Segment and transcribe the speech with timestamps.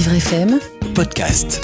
[0.00, 0.58] Vivre FM,
[0.94, 1.62] podcast.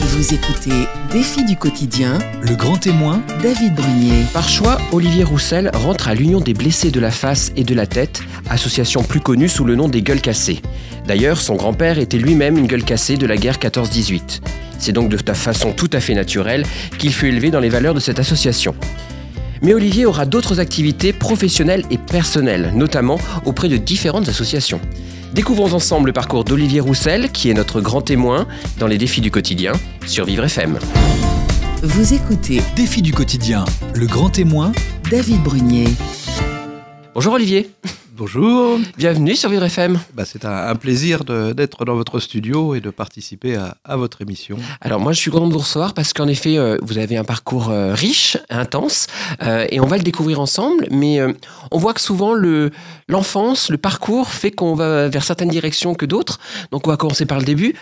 [0.00, 4.24] vous écoutez Défi du quotidien, Le grand témoin, David Brunier.
[4.32, 7.86] Par choix, Olivier Roussel rentre à l'Union des blessés de la face et de la
[7.86, 10.62] tête, association plus connue sous le nom des gueules cassées.
[11.06, 14.40] D'ailleurs, son grand-père était lui-même une gueule cassée de la guerre 14-18.
[14.78, 16.64] C'est donc de ta façon tout à fait naturelle
[16.96, 18.74] qu'il fut élevé dans les valeurs de cette association.
[19.60, 24.80] Mais Olivier aura d'autres activités professionnelles et personnelles, notamment auprès de différentes associations.
[25.32, 28.46] Découvrons ensemble le parcours d'Olivier Roussel, qui est notre grand témoin
[28.78, 29.72] dans les défis du quotidien
[30.06, 30.78] sur Vivre FM.
[31.82, 33.64] Vous écoutez défi du quotidien.
[33.94, 34.72] Le grand témoin,
[35.10, 35.88] David Brunier.
[37.14, 37.70] Bonjour Olivier,
[38.18, 39.96] Bonjour, bienvenue sur Vivre FM.
[40.12, 44.20] bah, c'est un, un plaisir d'être dans votre studio et de participer à, à votre
[44.22, 44.56] émission.
[44.80, 47.22] Alors moi je suis content de vous recevoir parce qu'en effet euh, vous avez un
[47.22, 49.06] parcours euh, riche, intense
[49.42, 51.20] euh, et on va le découvrir ensemble mais
[51.70, 52.72] on voit que souvent le
[53.06, 56.40] l'enfance, le parcours fait qu'on va vers certaines directions que d'autres.
[56.72, 57.74] Donc on va commencer par le début.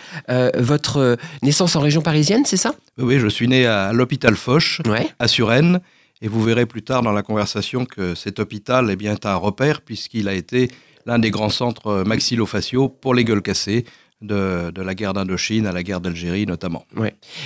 [0.55, 2.73] Votre naissance en région parisienne, c'est ça?
[2.99, 5.09] Oui, oui, je suis né à l'hôpital Foch, Ouais.
[5.19, 5.79] à Suresnes,
[6.21, 9.35] et vous verrez plus tard dans la conversation que cet hôpital eh bien, est un
[9.35, 10.69] repère puisqu'il a été
[11.05, 13.85] l'un des grands centres maxillofaciaux pour les gueules cassées
[14.21, 16.85] de, la guerre d'Indochine à la guerre d'Algérie notamment.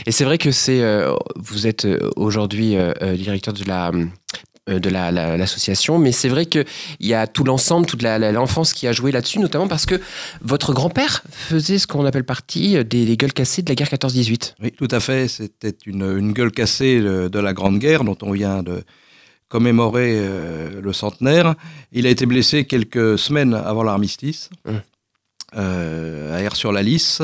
[0.05, 3.91] Et c'est vrai que c'est euh, vous êtes euh, aujourd'hui euh, directeur de la
[4.69, 6.65] euh, de la- la- l'association, mais c'est vrai qu'il
[6.99, 9.99] y a tout l'ensemble, toute la- la- l'enfance qui a joué là-dessus, notamment parce que
[10.41, 14.55] votre grand-père faisait ce qu'on appelle partie des, des gueules cassées de la guerre 14-18.
[14.61, 15.27] Oui, tout à fait.
[15.27, 18.83] C'était une, une gueule cassée de, de la Grande Guerre dont on vient de
[19.49, 21.55] commémorer euh, le centenaire.
[21.91, 24.79] Il a été blessé quelques semaines avant l'armistice Hum.
[25.57, 27.21] euh, à Air-sur-la-Lys.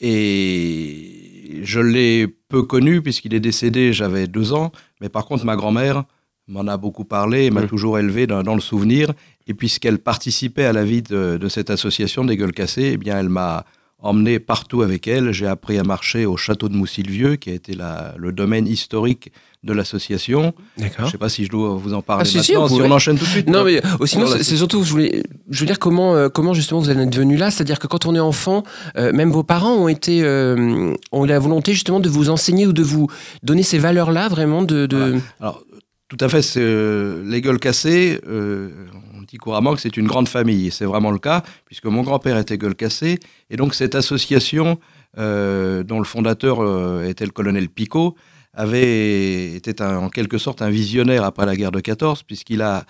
[0.00, 4.72] Et je l'ai peu connu puisqu'il est décédé, j'avais deux ans.
[5.00, 6.04] Mais par contre, ma grand-mère
[6.48, 9.12] m'en a beaucoup parlé et m'a toujours élevé dans, dans le souvenir.
[9.46, 13.18] Et puisqu'elle participait à la vie de, de cette association des gueules cassées, eh bien,
[13.18, 13.64] elle m'a
[13.98, 15.32] emmené partout avec elle.
[15.32, 19.32] J'ai appris à marcher au château de Moussilvieux, qui a été la- le domaine historique
[19.62, 20.52] de l'association.
[20.76, 22.74] Je ne sais pas si je dois vous en parler Ah, si, si, maintenant, si,
[22.76, 22.88] pouvez.
[22.88, 23.48] on enchaîne tout de suite.
[23.48, 26.80] Non, mais euh, sinon, c'est surtout, je voulais, je veux dire comment, euh, comment justement
[26.80, 28.62] vous en êtes venu là, c'est-à-dire que quand on est enfant,
[28.98, 32.66] euh, même vos parents ont été, euh, ont eu la volonté justement de vous enseigner
[32.66, 33.08] ou de vous
[33.42, 35.14] donner ces valeurs-là, vraiment de, de...
[35.40, 35.62] Alors,
[36.08, 38.70] tout à fait, euh, les gueules cassées, euh,
[39.14, 40.70] on dit couramment que c'est une grande famille.
[40.70, 43.18] C'est vraiment le cas, puisque mon grand-père était gueule cassée.
[43.50, 44.78] Et donc, cette association,
[45.18, 48.14] euh, dont le fondateur était le colonel Picot,
[48.52, 52.84] avait, était un- en quelque sorte un visionnaire après la guerre de 14, puisqu'il a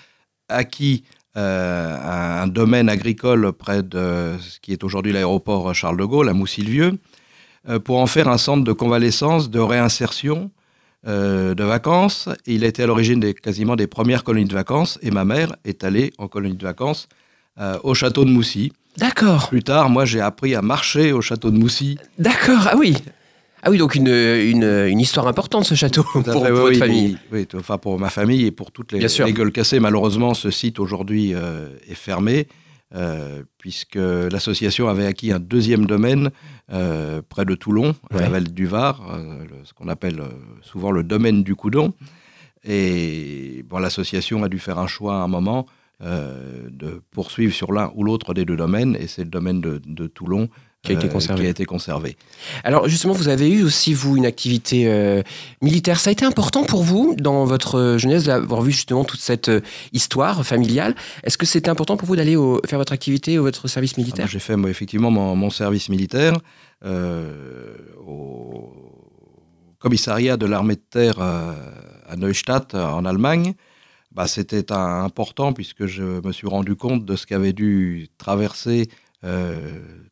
[0.49, 1.05] acquis
[1.37, 6.35] un, un domaine agricole près de ce qui est aujourd'hui l'aéroport Charles de Gaulle, à
[6.35, 6.99] Moussilvieux,
[7.85, 10.51] pour en faire un centre de convalescence, de réinsertion
[11.06, 12.28] euh, de vacances.
[12.47, 14.98] Et il a été à l'origine des, quasiment des premières colonies de vacances.
[15.03, 17.09] Et ma mère est allée en colonie de vacances
[17.60, 18.72] euh, au château de Moussy.
[18.97, 21.98] D'accord, Plus tard, moi, j'ai appris à marcher au château de Moussy.
[22.19, 22.94] d'accord, ah oui.
[23.66, 27.16] Ah oui, donc une, une, une histoire importante ce château pour, oui, votre oui, famille.
[27.32, 29.81] oui, enfin pour ma famille et pour toutes les, les gueules cassées.
[29.81, 32.47] Malheureusement, ce site aujourd'hui euh, est fermé.
[32.94, 36.31] Euh, puisque l'association avait acquis un deuxième domaine
[36.72, 40.22] euh, près de Toulon, à la vallée du Var, euh, le- ce qu'on appelle
[40.62, 41.93] souvent le domaine du Coudon.
[42.65, 45.66] Et bon, l'association a dû faire un choix à un moment
[46.00, 50.06] de poursuivre sur l'un ou l'autre des deux domaines, et c'est le domaine de, de
[50.06, 50.49] Toulon
[50.84, 51.41] Qui a été euh, conservé.
[51.41, 52.17] qui a été conservé.
[52.62, 55.22] Alors justement, vous avez eu aussi, vous, une activité euh,
[55.62, 55.99] militaire.
[55.99, 59.49] Ça a été important pour vous, dans votre euh, jeunesse, d'avoir vu justement toute cette
[59.49, 59.61] euh,
[59.93, 60.95] histoire familiale.
[61.22, 62.37] Est-ce que c'était important pour vous d'aller
[62.67, 64.27] faire votre activité ou votre service Ah, militaire?
[64.28, 66.34] J'ai fait moi, effectivement mon, mon service militaire
[66.84, 67.75] euh,
[68.06, 68.71] au
[69.78, 73.55] commissariat de l'armée de terre à Neustadt, en Allemagne.
[74.12, 78.89] Bah, C'était important puisque je me suis rendu compte de ce qu'avaient dû traverser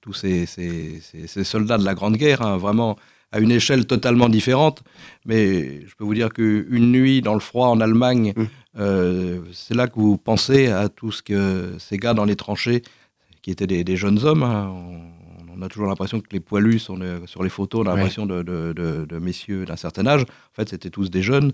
[0.01, 2.97] tous ces, ces- ces- ces soldats de la Grande Guerre, hein, vraiment
[3.31, 4.83] à une échelle totalement différente.
[5.25, 8.43] Mais je peux vous dire qu'une nuit dans le froid en Allemagne, Mm.
[8.79, 12.83] euh, c'est là que vous pensez à tout ce que ces gars dans les tranchées
[13.43, 14.43] qui étaient des, des jeunes hommes.
[14.43, 14.69] hein.
[14.71, 17.97] On, on a toujours l'impression que les poilus sont sur les photos, on a Ouais.
[18.01, 20.23] l'impression de, de- de- de messieurs d'un certain âge.
[20.23, 21.53] En fait, c'était tous des jeunes.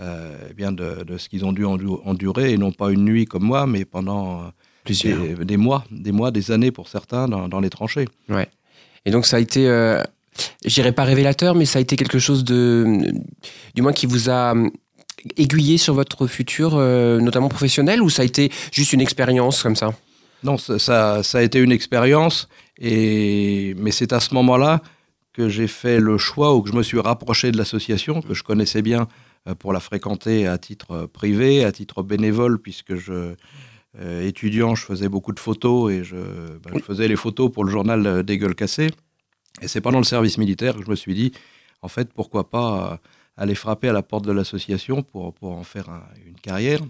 [0.00, 3.26] euh, eh bien de, ce qu'ils ont dû endu- endurer, et non pas une nuit
[3.26, 4.48] comme moi, mais pendant euh,
[4.84, 5.18] Plusieurs.
[5.20, 8.06] des, des mois, des mois, des années pour certains dans, dans les tranchées.
[9.06, 10.02] Et donc ça a été, euh,
[10.64, 13.02] je dirais pas révélateur, mais ça a été quelque chose de,
[13.74, 14.70] du moins qui vous a euh,
[15.36, 19.76] aiguillé sur votre futur, euh, notamment professionnel, ou ça a été juste une expérience comme
[19.76, 19.94] ça?
[20.42, 22.48] Non, ça, ça, ça a été une expérience,
[22.78, 24.82] et, mais c'est à ce moment-là
[25.32, 28.42] que j'ai fait le choix ou que je me suis rapproché de l'association, que je
[28.42, 29.08] connaissais bien
[29.48, 33.34] euh, pour la fréquenter à titre privé, à titre bénévole, puisque je,
[34.00, 37.64] euh, étudiant, je faisais beaucoup de photos et je, ben, je faisais les photos pour
[37.64, 38.90] le journal euh, des gueules cassées.
[39.62, 41.32] Et c'est pendant le service militaire que je me suis dit,
[41.82, 42.96] en fait, pourquoi pas euh,
[43.36, 46.80] aller frapper à la porte de l'association pour, pour en faire un- une carrière.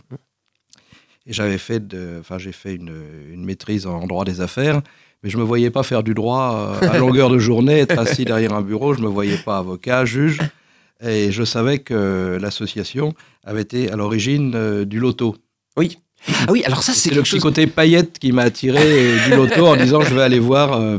[1.26, 2.94] Et j'avais fait, de, enfin, j'ai fait une,
[3.32, 4.82] une maîtrise en droit des affaires,
[5.22, 8.52] mais je me voyais pas faire du droit à longueur de journée, être assis derrière
[8.52, 8.92] un bureau.
[8.94, 10.38] Je me voyais pas avocat, juge.
[11.02, 15.34] Et je savais que l'association avait été à l'origine du loto.
[15.76, 15.98] Oui.
[16.26, 17.40] Ah oui, alors ça, c'est le petit chose.
[17.42, 20.98] côté paillette qui m'a attiré euh, du loto en disant je vais aller voir euh,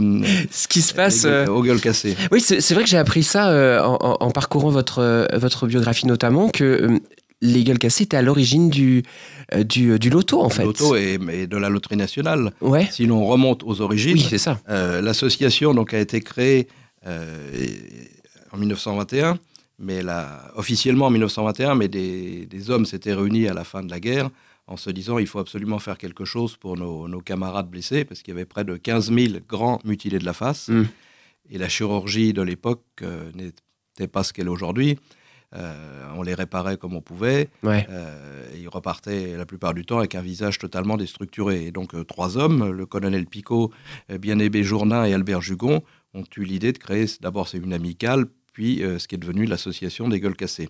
[0.51, 1.23] Ce qui se passe.
[1.25, 2.15] euh, aux gueules cassées.
[2.31, 6.99] Oui, c'est vrai que j'ai appris ça euh, en, parcourant votre, votre biographie notamment, que
[7.41, 9.03] les gueules cassées étaient à l'origine du,
[9.65, 10.63] du, du loto, en fait.
[10.63, 12.51] Loto et, et de la loterie nationale.
[12.61, 12.87] Ouais.
[12.91, 14.59] Si l'on remonte aux origines, Oui, c'est ça.
[14.69, 16.67] euh, l'association donc a été créée
[17.07, 17.35] euh,
[18.51, 19.37] en 1921,
[19.79, 23.91] mais la- officiellement en 1921, mais des, des hommes s'étaient réunis à la fin de
[23.91, 24.29] la guerre
[24.67, 28.21] en se disant il faut absolument faire quelque chose pour nos, nos camarades blessés, parce
[28.21, 30.69] qu'il y avait près de 15 000 grands mutilés de la face.
[30.69, 30.85] Mm.
[31.51, 34.97] Et la chirurgie de l'époque euh, n'était pas ce qu'elle est aujourd'hui.
[35.53, 37.49] Euh, on les réparait comme on pouvait.
[37.63, 37.85] Ouais.
[37.89, 41.65] Euh, et ils repartaient la plupart du temps avec un visage totalement déstructuré.
[41.67, 43.71] Et donc trois hommes, le colonel Picot,
[44.09, 45.83] Bien-Aimé Jourdain et Albert Jugon,
[46.13, 50.19] ont eu l'idée de créer d'abord une amicale, puis ce qui est devenu l'association des
[50.19, 50.69] gueules cassées.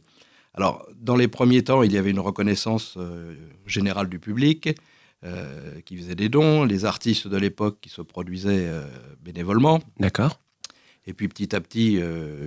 [0.55, 3.35] Alors, dans les premiers temps, il y avait une reconnaissance euh,
[3.67, 4.69] générale du public
[5.23, 8.85] euh, qui faisait des dons, les artistes de l'époque qui se produisaient euh,
[9.21, 9.81] bénévolement.
[9.99, 10.39] D'accord.
[11.07, 11.99] Et puis petit à petit,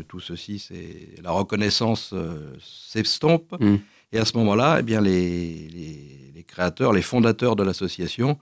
[0.08, 2.12] tout ceci, c'est la reconnaissance
[2.60, 3.54] s'estompe.
[3.60, 3.76] Mm.
[4.12, 8.36] Et à ce moment-là, eh bien les, les- les créateurs, les fondateurs de l'association,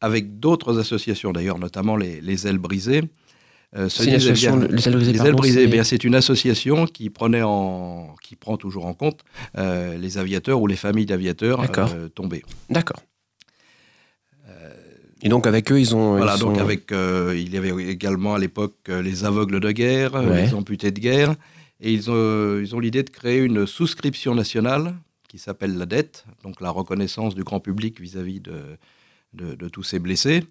[0.00, 3.02] avec d'autres associations d'ailleurs, notamment les, les ailes brisées,
[3.76, 6.04] euh, C'est une association, bien, les ailes brisées, les pardon, ailes brisées, c'est- eh c'est
[6.04, 9.20] une association qui prenait en, qui prend toujours en compte
[9.58, 12.42] euh, les aviateurs ou les familles d'aviateurs euh, tombés.
[12.70, 13.00] D'accord.
[15.20, 16.16] Et donc avec eux, ils ont.
[16.16, 20.14] Voilà, ils donc sont- avec, il y avait également à l'époque les aveugles de guerre,
[20.14, 20.46] Ouais.
[20.46, 21.34] les amputés de guerre,
[21.80, 24.94] et ils ont, ils ont l'idée de créer une souscription nationale
[25.28, 28.78] qui s'appelle la dette, donc la reconnaissance du grand public vis-à-vis de,
[29.34, 30.44] de, de tous ces blessés,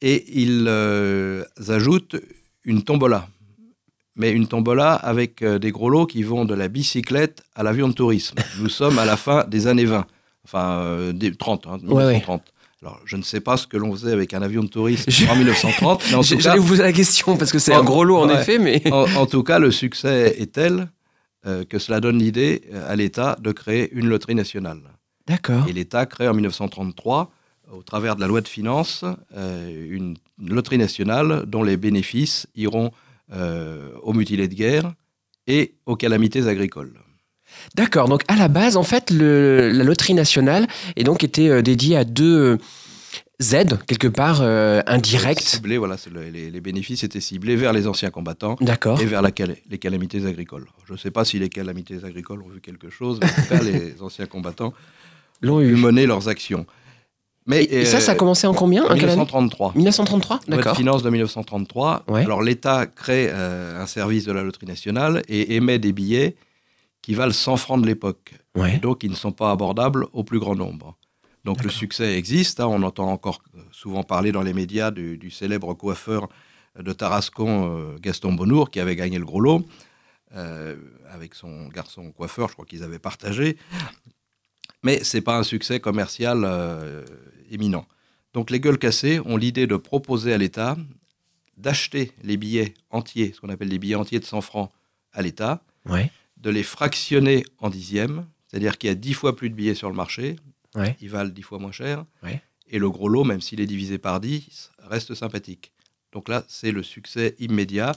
[0.00, 2.16] et ils euh, ajoutent
[2.64, 3.28] une tombola.
[4.16, 7.88] Mais une tombola avec euh, des gros lots qui vont de la bicyclette à l'avion
[7.88, 8.34] de tourisme.
[8.60, 10.06] Nous sommes à la fin des années 20,
[10.44, 12.04] enfin euh, des 30, hein, Ouais, ouais.
[12.14, 12.42] 1930.
[12.82, 15.26] Alors, je ne sais pas ce que l'on faisait avec un avion de tourisme Je-
[15.26, 17.74] en 1930, mais en J'ai- tout, cas, J'allais vous poser la question parce que c'est
[17.74, 18.40] un gros lot en ouais.
[18.40, 18.82] effet, mais.
[18.92, 20.88] en, en tout cas, le succès est tel
[21.70, 24.80] que cela donne l'idée à l'État de créer une loterie nationale.
[25.26, 25.66] D'accord.
[25.66, 27.30] Et l'État crée en 1933,
[27.72, 29.04] au travers de la loi de finances,
[29.36, 32.90] euh, une loterie nationale dont les bénéfices iront
[33.32, 34.92] euh, aux mutilés de guerre
[35.46, 36.92] et aux calamités agricoles.
[37.74, 38.08] D'accord.
[38.08, 40.66] Donc à la base, en fait, le- la loterie nationale
[40.96, 42.58] est donc été euh, dédiée à deux
[43.52, 45.40] aides quelque part euh, indirectes.
[45.42, 48.56] Ciblés, voilà, le- les, les bénéfices étaient ciblés vers les anciens combattants
[49.00, 49.30] et vers la
[49.70, 50.66] les calamités agricoles.
[50.86, 53.48] Je ne sais pas si les calamités agricoles ont vu quelque chose, mais en tout
[53.48, 54.74] cas, les anciens combattants
[55.44, 55.74] ont eu.
[55.76, 56.66] mené leurs actions.
[57.48, 59.72] Mais Et, et ça, ça a euh, commencé en combien Un quelle année 1933.
[59.74, 60.76] 1933 Loi de D'accord.
[60.76, 62.04] finances de 1933.
[62.08, 62.22] Ouais.
[62.22, 66.36] Alors l'État crée euh, un service de la loterie nationale et émet des billets
[67.02, 68.34] qui valent 100 francs de l'époque.
[68.54, 68.78] Ouais.
[68.78, 70.96] Donc ils ne sont pas abordables au plus grand nombre.
[71.44, 71.78] Donc le D'accord.
[71.78, 72.60] succès existe.
[72.60, 72.66] hein.
[72.68, 76.28] on entend encore euh, souvent parler dans les médias du, du célèbre coiffeur
[76.78, 79.64] de Tarascon, euh, Gaston Bonnour, qui avait gagné le gros lot
[80.36, 80.76] euh,
[81.10, 82.48] avec son garçon coiffeur.
[82.48, 83.56] Je crois qu'ils avaient partagé.
[84.84, 87.04] Mais c'est pas un succès commercial euh,
[87.50, 87.86] éminent.
[88.34, 90.76] Donc les gueules cassées ont l'idée de proposer à l'État
[91.56, 94.70] d'acheter les billets entiers, ce qu'on appelle les billets entiers de 100 francs
[95.12, 96.10] à l'État, Ouais.
[96.36, 99.88] de les fractionner en dixièmes, c'est-à-dire qu'il y a 10 fois plus de billets sur
[99.88, 100.36] le marché,
[100.76, 100.96] Ouais.
[101.00, 102.40] ils valent 10 fois moins cher, Ouais.
[102.68, 105.72] et le gros lot, même s'il est divisé par 10, reste sympathique.
[106.12, 107.96] Donc là, c'est le succès immédiat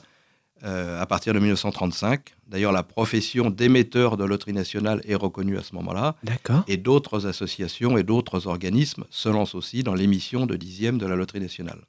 [0.64, 2.22] euh, à partir de 1935.
[2.48, 6.16] D'ailleurs, la profession d'émetteur de loterie nationale est reconnue à ce moment-là.
[6.24, 6.64] D'accord.
[6.68, 11.16] Et d'autres associations et d'autres organismes se lancent aussi dans l'émission de dixième de la
[11.16, 11.80] loterie nationale.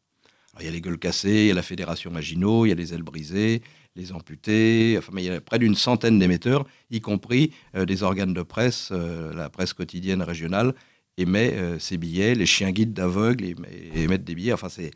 [0.55, 2.73] Alors, il y a les gueules cassées, il y a la Fédération Maginot, il y
[2.73, 3.62] a les ailes brisées,
[3.97, 8.02] les amputés, enfin, mais il y a près d'une centaine d'émetteurs, y compris euh, des
[8.02, 10.75] organes de presse, euh, la presse quotidienne régionale
[11.19, 14.55] émet ses billets, les chiens guides d'aveugles émet- émettent des billets.
[14.55, 14.91] Enfin, c'est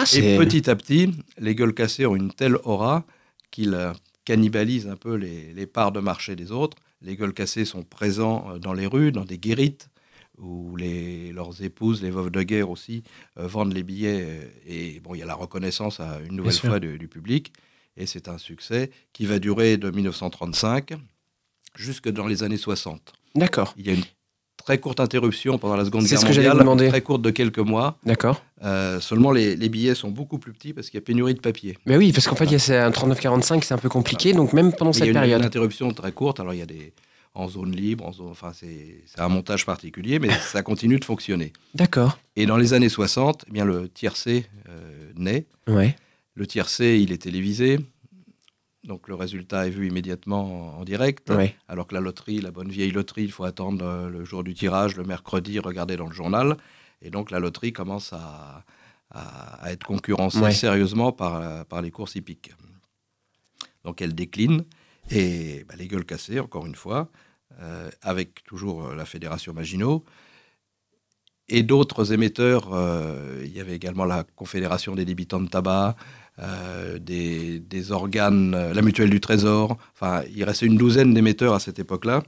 [0.00, 3.04] Ah, et petit à petit, les gueules cassées ont une telle aura
[3.50, 3.92] qu'ils euh,
[4.24, 6.78] cannibalisent un peu les, les parts de marché des autres.
[7.02, 9.90] Les gueules cassées sont présents euh, dans les rues, dans des guérites,
[10.38, 13.02] où les, leurs épouses, les veuves de guerre aussi,
[13.38, 14.50] euh, vendent les billets.
[14.66, 17.52] et bon, il y a la reconnaissance à une nouvelle fois du, du public.
[17.98, 20.94] Et c'est un succès qui va durer de 1935
[21.76, 23.12] jusque dans les années 60.
[23.34, 23.74] D'accord.
[23.76, 24.04] Il y a une
[24.62, 26.88] très courte interruption pendant la Seconde C'est Guerre ce que mondiale, demander.
[26.88, 27.98] très courte de quelques mois.
[28.04, 28.42] D'accord.
[28.64, 31.40] Euh, seulement, les, les billets sont beaucoup plus petits parce qu'il y a pénurie de
[31.40, 31.78] papier.
[31.86, 34.52] Mais oui, parce qu'en fait, il y a un 39-45, c'est un peu compliqué, donc
[34.52, 35.40] même pendant Mais il y a cette une, période.
[35.40, 36.40] une interruption très courte.
[36.40, 36.92] Alors, il y a des
[37.34, 41.04] en zone libre, en zone, enfin, c'est c'est un montage particulier, mais ça continue de
[41.04, 41.52] fonctionner.
[41.74, 42.18] D'accord.
[42.36, 45.46] Et dans les années 60, eh bien, le tiercé euh, naît.
[45.68, 45.96] Ouais.
[46.34, 47.78] Le tiercé, il est télévisé.
[48.90, 51.30] Donc le résultat est vu immédiatement en, en direct.
[51.68, 54.52] Alors que la loterie, la bonne vieille loterie, il faut attendre euh, le jour du
[54.52, 56.56] tirage, le mercredi, regarder dans le journal.
[57.00, 58.64] Et donc la loterie commence à,
[59.10, 62.50] à- à être concurrencée sérieusement par, euh, par les courses hippiques.
[63.84, 64.64] Donc elle décline.
[65.10, 67.08] Et bah, les gueules cassées, encore une fois,
[67.60, 70.04] euh, avec toujours la Fédération Maginot.
[71.48, 75.96] Et d'autres émetteurs, euh, il y avait également la Confédération des débitants de tabac,
[76.38, 81.54] euh, des, des organes, euh, la Mutuelle du Trésor, enfin, il restait une douzaine d'émetteurs
[81.54, 82.22] à cette époque-là,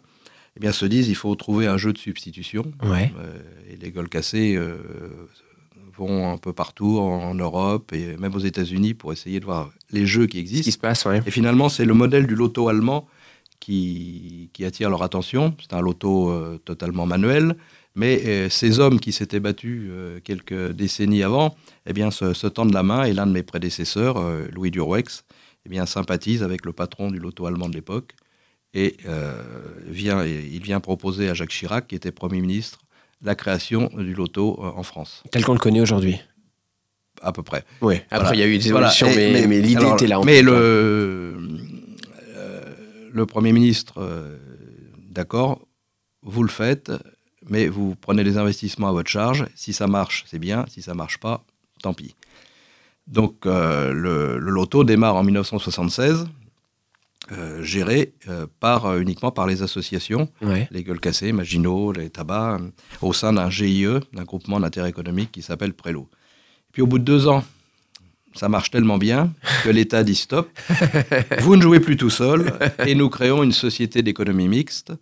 [0.56, 2.64] eh bien, se disent il faut trouver un jeu de substitution.
[2.84, 3.12] Ouais.
[3.18, 3.38] Euh,
[3.70, 4.58] et les gueules cassées
[5.96, 10.06] vont un peu partout en Europe et même aux États-Unis pour essayer de voir les
[10.06, 10.64] jeux qui Ce existent.
[10.64, 11.20] qui se passe, ouais.
[11.26, 13.06] Et finalement, c'est le modèle du loto allemand
[13.60, 15.54] qui, qui attire leur attention.
[15.60, 17.56] C'est un loto euh, totalement manuel.
[17.94, 21.54] Mais euh, ces hommes qui s'étaient battus euh, quelques décennies avant,
[21.86, 23.04] eh bien, se, se tendent la main.
[23.04, 25.24] Et l'un de mes prédécesseurs, euh, Louis Durwex,
[25.66, 28.12] eh bien, sympathise avec le patron du loto allemand de l'époque.
[28.74, 28.96] Et
[29.86, 32.78] vient, il vient proposer à Jacques Chirac, qui était Premier ministre,
[33.20, 36.18] la création du loto en France, Tel qu'on le connaît aujourd'hui.
[37.20, 37.64] à peu près.
[37.82, 37.96] Oui.
[38.10, 38.34] Après, Voilà.
[38.34, 40.20] il y a eu des évolutions, mais, mais, l'idée était là.
[40.20, 41.36] en Mais le, euh,
[43.12, 44.38] le Premier ministre, euh,
[45.10, 45.60] d'accord,
[46.22, 46.90] vous le faites,
[47.48, 49.46] mais vous prenez les investissements à votre charge.
[49.54, 50.64] Si ça marche, c'est bien.
[50.68, 51.44] Si ça marche pas,
[51.82, 52.14] tant pis.
[53.06, 56.26] Donc euh, le, le loto démarre en 1976,
[57.30, 60.68] euh, géré euh, par, uniquement par les associations Ouais.
[60.70, 62.60] les gueules cassées, Maginot, les tabacs,
[63.00, 66.08] au sein d'un GIE, d'un groupement d'intérêt économique qui s'appelle Prélo.
[66.12, 67.44] Et puis au bout de deux ans,
[68.34, 69.32] ça marche tellement bien
[69.62, 70.48] que l'État dit stop,
[71.40, 72.52] vous ne jouez plus tout seul,
[72.86, 74.92] et nous créons une société d'économie mixte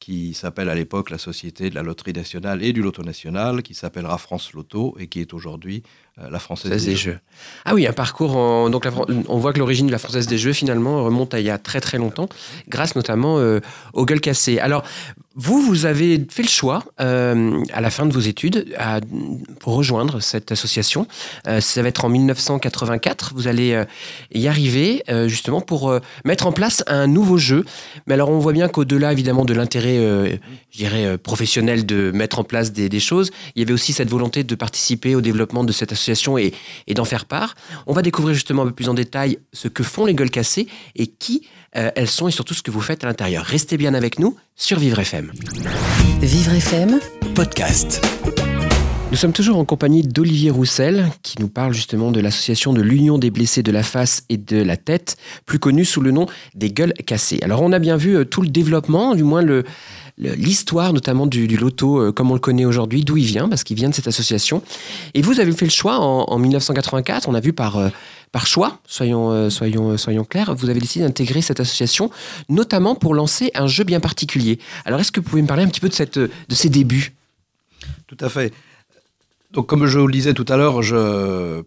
[0.00, 3.74] qui s'appelle à l'époque la Société de la Loterie Nationale et du Loto National, qui
[3.74, 5.82] s'appellera France Loto et qui est aujourd'hui
[6.20, 7.12] euh, la Française des des Jeux.
[7.12, 7.18] Jeux.
[7.64, 8.36] Ah oui, un parcours.
[8.36, 8.92] En, donc la
[9.28, 11.58] on voit que l'origine de la Française des Jeux, finalement, remonte à il y a
[11.58, 12.28] très très longtemps,
[12.68, 13.60] grâce notamment euh,
[13.92, 14.58] aux gueules cassées.
[14.60, 14.84] Alors,
[15.34, 19.00] vous, vous avez fait le choix, euh, à la fin de vos études, à-
[19.60, 21.06] pour rejoindre cette association.
[21.46, 23.32] Euh, ça va être en 1984.
[23.34, 23.84] Vous allez
[24.32, 25.92] y arriver, justement, pour
[26.24, 27.64] mettre en place un nouveau jeu.
[28.06, 30.36] Mais alors, on voit bien qu'au-delà, évidemment, de l'intérêt, euh,
[30.70, 33.92] je dirais, euh, professionnel de mettre en place des, des choses, il y avait aussi
[33.92, 36.52] cette volonté de participer au développement de cette association et,
[36.86, 37.54] et d'en faire part.
[37.86, 40.66] On va découvrir justement un peu plus en détail ce que font les gueules cassées
[40.96, 43.44] et qui euh, elles sont et surtout ce que vous faites à l'intérieur.
[43.44, 45.32] Restez bien avec nous sur Vivre FM.
[46.20, 47.00] Vivre FM,
[47.34, 48.00] Podcast.
[49.10, 53.16] Nous sommes toujours en compagnie d'Olivier Roussel qui nous parle justement de l'association de l'Union
[53.16, 56.70] des blessés de la face et de la tête, plus connue sous le nom des
[56.70, 57.38] gueules cassées.
[57.42, 59.42] Alors on a bien vu euh, tout le développement, du moins
[60.18, 63.76] l'histoire notamment du, loto euh, comme on le connaît aujourd'hui, d'où il vient, parce qu'il
[63.76, 64.62] vient de cette association.
[65.14, 67.88] Et vous avez fait le choix en, en 1984, on a vu par, euh,
[68.30, 72.10] par choix, soyons, euh, soyons, soyons clairs, vous avez décidé d'intégrer cette association,
[72.50, 74.58] notamment pour lancer un jeu bien particulier.
[74.84, 77.14] Alors est-ce que vous pouvez me parler un petit peu de, cette, de ces débuts?
[78.06, 78.52] Tout à fait.
[79.50, 80.80] Donc, comme je vous le disais tout à l'heure,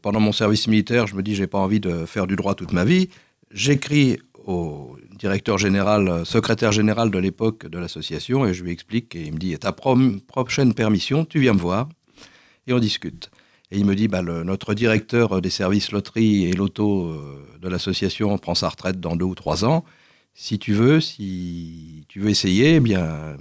[0.02, 2.74] pendant mon service militaire, je me dis, j'ai pas envie de faire du droit toute
[2.74, 3.10] ma vie.
[3.50, 9.24] J'écris au directeur général, secrétaire général de l'époque de l'association, et je lui explique, et
[9.24, 11.90] il me dit, ta prochaine permission, tu viens me voir,
[12.68, 13.32] et on discute.
[13.72, 18.38] Et il me dit, bah, notre directeur des services loterie et loto euh, de l'association
[18.38, 19.86] prend sa retraite dans deux ou trois ans.
[20.34, 23.38] Si tu veux, si tu veux essayer, eh bien,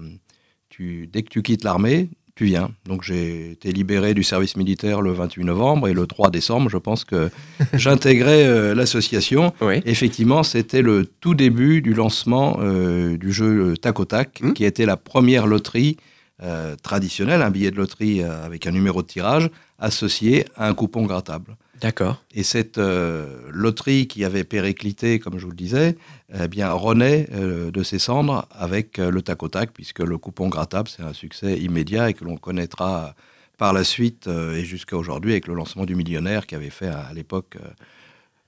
[0.79, 2.09] dès que tu quittes l'armée,
[2.41, 2.71] tu viens.
[2.87, 6.79] Donc j'ai été libéré du service militaire le 28 novembre et le 3 décembre, je
[6.79, 7.29] pense que
[7.75, 9.53] j'intégrais euh, l'association.
[9.61, 9.83] Oui.
[9.85, 14.55] Effectivement, c'était le tout début du lancement euh, du jeu Tac au Tac, Mhm.
[14.55, 15.99] qui était la première loterie
[16.43, 20.73] euh, traditionnelle, un billet de loterie euh, avec un numéro de tirage associé à un
[20.73, 21.57] coupon grattable.
[21.81, 22.23] D'accord.
[22.35, 25.97] Et cette euh, loterie qui avait périclité, comme je vous le disais,
[26.39, 30.19] eh bien, renaît euh, de ses cendres avec euh, le tac au tac, puisque le
[30.19, 33.15] coupon grattable, c'est un succès immédiat et que l'on connaîtra
[33.57, 37.11] par la suite et jusqu'à aujourd'hui avec le lancement du millionnaire qui avait fait à,
[37.15, 37.59] l'époque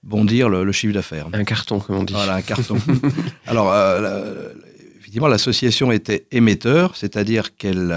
[0.03, 1.29] bondir le, le chiffre d'affaires.
[1.35, 2.15] Un carton, comme on dit.
[2.15, 2.79] Voilà, un carton.
[3.47, 4.33] Alors, la-
[4.99, 7.95] effectivement, l'association était émetteur, c'est-à-dire qu'elle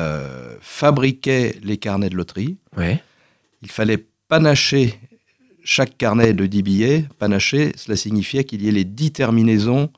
[0.59, 2.57] fabriquait les carnets de loterie.
[2.75, 3.01] Ouais.
[3.61, 4.99] Il fallait panacher
[5.65, 7.05] chaque carnet de 10 billets.
[7.19, 9.89] Panacher, cela signifiait qu'il y ait les 10 terminaisons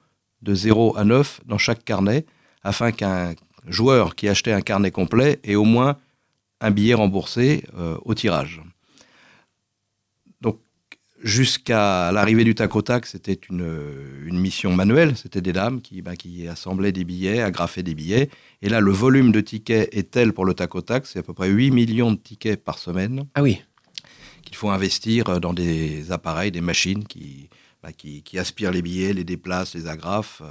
[0.42, 2.26] de 0 à 9 dans chaque carnet,
[2.64, 3.36] afin qu'un
[3.68, 5.98] joueur qui achetait un carnet complet et au moins
[6.62, 8.62] un billet remboursé euh, au tirage.
[10.42, 10.60] Donc,
[11.22, 13.68] jusqu'à l'arrivée du tac au tac, c'était une,
[14.26, 15.18] une, mission manuelle.
[15.18, 18.30] C'était des dames qui, ben, qui assemblaient des billets, agrafaient des billets.
[18.62, 21.24] Et là, le volume de tickets est tel pour le tac au tac, c'est à
[21.24, 23.26] peu près 8 millions de tickets par semaine.
[23.36, 23.62] Ah oui.
[24.48, 27.50] Qu'il faut investir dans des appareils, des machines qui,
[27.84, 30.42] ben, qui, qui, aspirent les billets, les déplacent, les agrafent.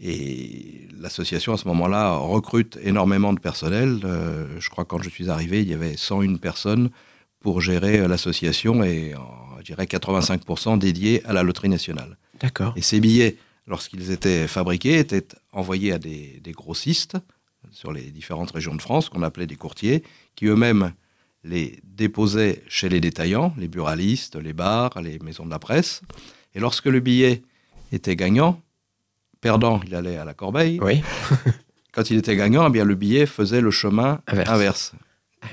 [0.00, 4.00] Et l'association, à ce moment-là, recrute énormément de personnel.
[4.04, 6.90] Euh, je crois que quand je suis arrivé, il y avait 101 personnes
[7.40, 9.18] pour gérer euh, l'association et, euh,
[9.60, 12.18] je dirais, 85% dédiés à la loterie nationale.
[12.40, 12.74] D'accord.
[12.76, 13.36] Et ces billets,
[13.68, 17.16] lorsqu'ils étaient fabriqués, étaient envoyés à des, des, grossistes
[17.70, 20.02] sur les différentes régions de France, qu'on appelait des courtiers,
[20.34, 20.92] qui eux-mêmes
[21.48, 26.02] les déposaient chez les détaillants, les buralistes, les bars, les maisons de la presse.
[26.54, 27.42] Et lorsque le billet
[27.92, 28.60] était gagnant,
[29.40, 30.78] perdant, il allait à la corbeille.
[30.82, 31.02] Oui.
[31.92, 34.50] Quand il était gagnant, eh bien, le billet faisait le chemin inverse.
[34.50, 34.92] inverse.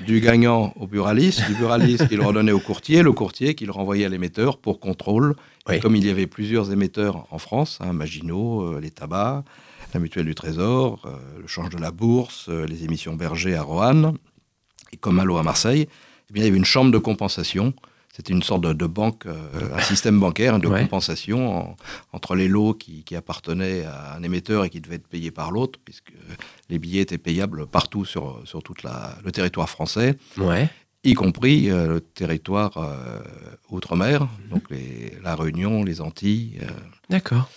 [0.06, 4.08] Du gagnant au buraliste, du buraliste qu'il redonnait au courtier, le courtier qu'il renvoyait à
[4.08, 5.36] l'émetteur pour contrôle.
[5.68, 5.80] Oui.
[5.80, 9.44] Comme il y avait plusieurs émetteurs en France, hein, Maginot, euh, les tabacs,
[9.94, 13.62] la Mutuelle du Trésor, euh, le change de la bourse, euh, les émissions Berger à
[13.62, 14.14] Roanne,
[14.94, 15.88] et comme Malo à Marseille,
[16.30, 17.74] eh bien, il y avait une chambre de compensation
[18.16, 19.34] c'était une sorte de, de banque, euh,
[19.76, 20.82] un système bancaire de Ouais.
[20.82, 21.38] compensation
[21.72, 21.76] en-
[22.12, 25.50] entre les lots qui, qui appartenaient à un émetteur et qui devaient être payés par
[25.50, 26.12] l'autre, puisque
[26.70, 28.74] les billets étaient payables partout sur, sur tout
[29.24, 30.68] le territoire français, Ouais.
[31.02, 33.18] y compris euh, le territoire euh,
[33.70, 36.60] outre-mer, donc les- la Réunion, les Antilles.
[37.10, 37.50] D'accord.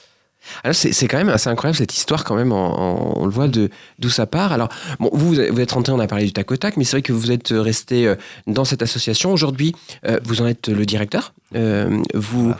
[0.64, 3.32] Alors c'est c'est quand même assez incroyable cette histoire quand même, en- en- on le
[3.32, 4.52] voit de d'où ça part.
[4.52, 6.92] Alors bon, vous vous êtes rentré, on a parlé du tac au tac, mais c'est
[6.98, 8.16] vrai que vous êtes resté euh,
[8.48, 9.32] dans cette association.
[9.34, 9.74] Aujourd'hui,
[10.06, 11.34] euh, vous en êtes le directeur.
[11.56, 12.54] Euh, vous,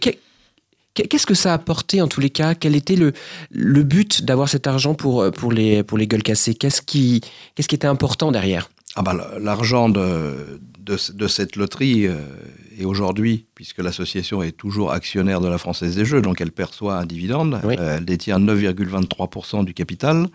[0.00, 0.10] Que-
[0.94, 2.54] que- qu'est-ce que ça a apporté en tous les cas?
[2.54, 3.12] Quel était le
[3.50, 6.54] le but d'avoir cet argent pour euh, pour les pour les gueules cassées?
[6.54, 7.20] Qu'est-ce qui
[7.54, 8.68] qu'est-ce qui était important derrière?
[8.96, 12.16] Ah bah, l'argent de, de, de cette loterie euh,
[12.78, 16.96] est aujourd'hui, puisque l'association est toujours actionnaire de la Française des Jeux, donc elle perçoit
[16.96, 17.76] un dividende, Oui.
[17.78, 20.26] Euh, elle détient 9,23% du capital,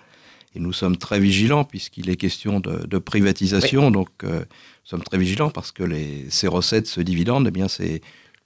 [0.55, 5.03] et nous sommes très vigilants, puisqu'il est question de, de privatisation, donc euh, nous sommes
[5.03, 8.01] très vigilants parce que les, ces recettes, ce dividende, eh bien c'est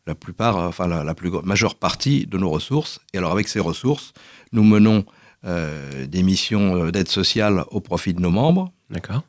[0.06, 3.60] la plupart, enfin la, la plus majeure partie de nos ressources, et alors avec ces
[3.60, 4.13] ressources,
[4.54, 5.04] nous menons
[5.46, 9.24] euh, des missions euh, d'aide sociale au profit de nos membres, D'accord.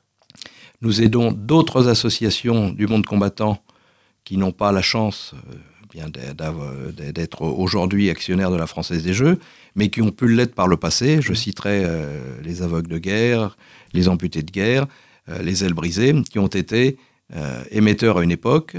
[0.81, 3.63] Nous aidons d'autres associations du monde combattant
[4.25, 5.35] qui n'ont pas la chance
[5.97, 6.11] euh,
[7.13, 9.39] d'être aujourd'hui actionnaires de la Française des Jeux,
[9.75, 11.21] mais qui ont pu l'être par le passé.
[11.23, 13.57] Je citerai euh, les aveugles de guerre,
[13.95, 14.87] les amputés de guerre,
[15.29, 16.99] euh, les ailes brisées, qui ont été
[17.71, 18.79] émetteurs à une époque,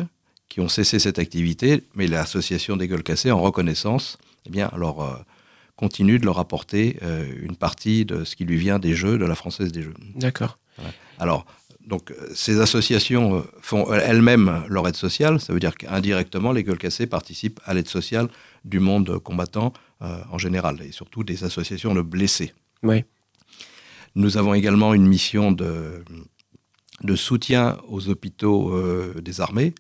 [0.50, 4.72] qui ont cessé cette activité, mais l'association des gueules cassées, en reconnaissance, eh bien,
[5.76, 9.26] continue de leur apporter euh, une partie de ce qui lui vient des Jeux, de
[9.26, 9.94] la Française des Jeux.
[10.16, 10.58] D'accord.
[11.20, 11.46] Alors,
[11.90, 15.42] donc, euh, ces associations euh, font euh, elles-mêmes leur aide sociale.
[15.42, 18.28] Ça veut dire qu'indirectement, les gueules cassées participent à l'aide sociale
[18.64, 22.54] du monde combattant euh, en général, et surtout des associations de blessés.
[22.84, 23.04] Oui.
[24.16, 26.04] Nous avons également une mission de,
[27.04, 29.74] de soutien aux hôpitaux euh, des armées.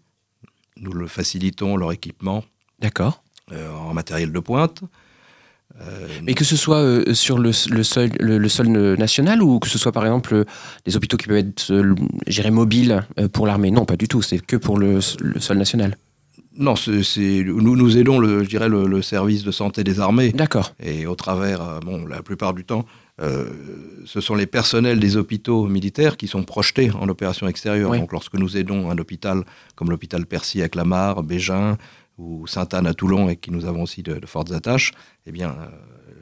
[0.78, 2.44] Nous le facilitons leur équipement
[2.80, 3.24] D'accord.
[3.52, 4.82] euh, en matériel de pointe.
[5.82, 9.42] Euh, Mais que ce soit euh, sur le, le sol, le, le sol euh, national
[9.42, 10.44] ou que ce soit par exemple euh,
[10.86, 11.96] des hôpitaux qui peuvent être euh,
[12.28, 14.22] gérés mobiles euh, pour l'armée Non, pas du tout.
[14.22, 15.96] C'est que pour le, sol national.
[16.58, 20.32] non, c'est, nous, nous aidons, le, je dirais, le, le service de santé des armées.
[20.34, 20.74] D'accord.
[20.84, 22.86] Et au travers, euh, bon, la plupart du temps,
[23.22, 23.46] euh,
[24.06, 27.92] ce sont les personnels des hôpitaux militaires qui sont projetés en opération extérieure.
[27.92, 28.00] Oui.
[28.00, 29.44] Donc lorsque nous aidons un hôpital
[29.76, 31.78] comme l'hôpital Percy à Clamart, Bégin
[32.20, 34.92] ou Sainte-Anne à Toulon et qui nous avons aussi de, de fortes attaches,
[35.26, 35.68] eh bien, euh,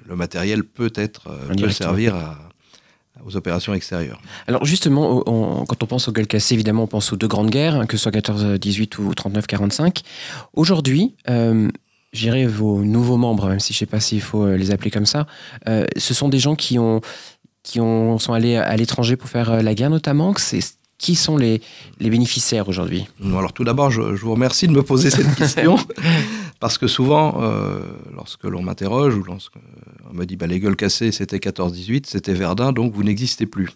[0.07, 2.38] le matériel peut être euh, peut servir à-
[3.25, 4.21] aux opérations extérieures.
[4.47, 7.49] Alors justement, on- quand on pense aux gueules cassées, évidemment, on pense aux deux grandes
[7.49, 10.03] guerres, hein, que ce soit 14-18 ou 39-45.
[10.53, 11.67] Aujourd'hui, euh,
[12.13, 14.69] je dirais vos nouveaux membres, même si je ne sais pas s'il faut euh, les
[14.71, 15.25] appeler comme ça,
[15.67, 17.01] euh, ce sont des gens qui ont
[17.63, 20.31] qui ont, sont allés à l'étranger pour faire la guerre notamment.
[20.31, 21.62] que c'est- Qui sont les,
[21.99, 23.05] les bénéficiaires aujourd'hui?
[23.23, 25.77] Alors tout d'abord, je, je vous remercie de me poser cette question,
[26.60, 27.79] parce que souvent, euh,
[28.15, 29.53] lorsque l'on m'interroge ou lorsque
[30.10, 33.69] on me dit bah, les gueules cassées, c'était 14-18, c'était Verdun, donc vous n'existez plus.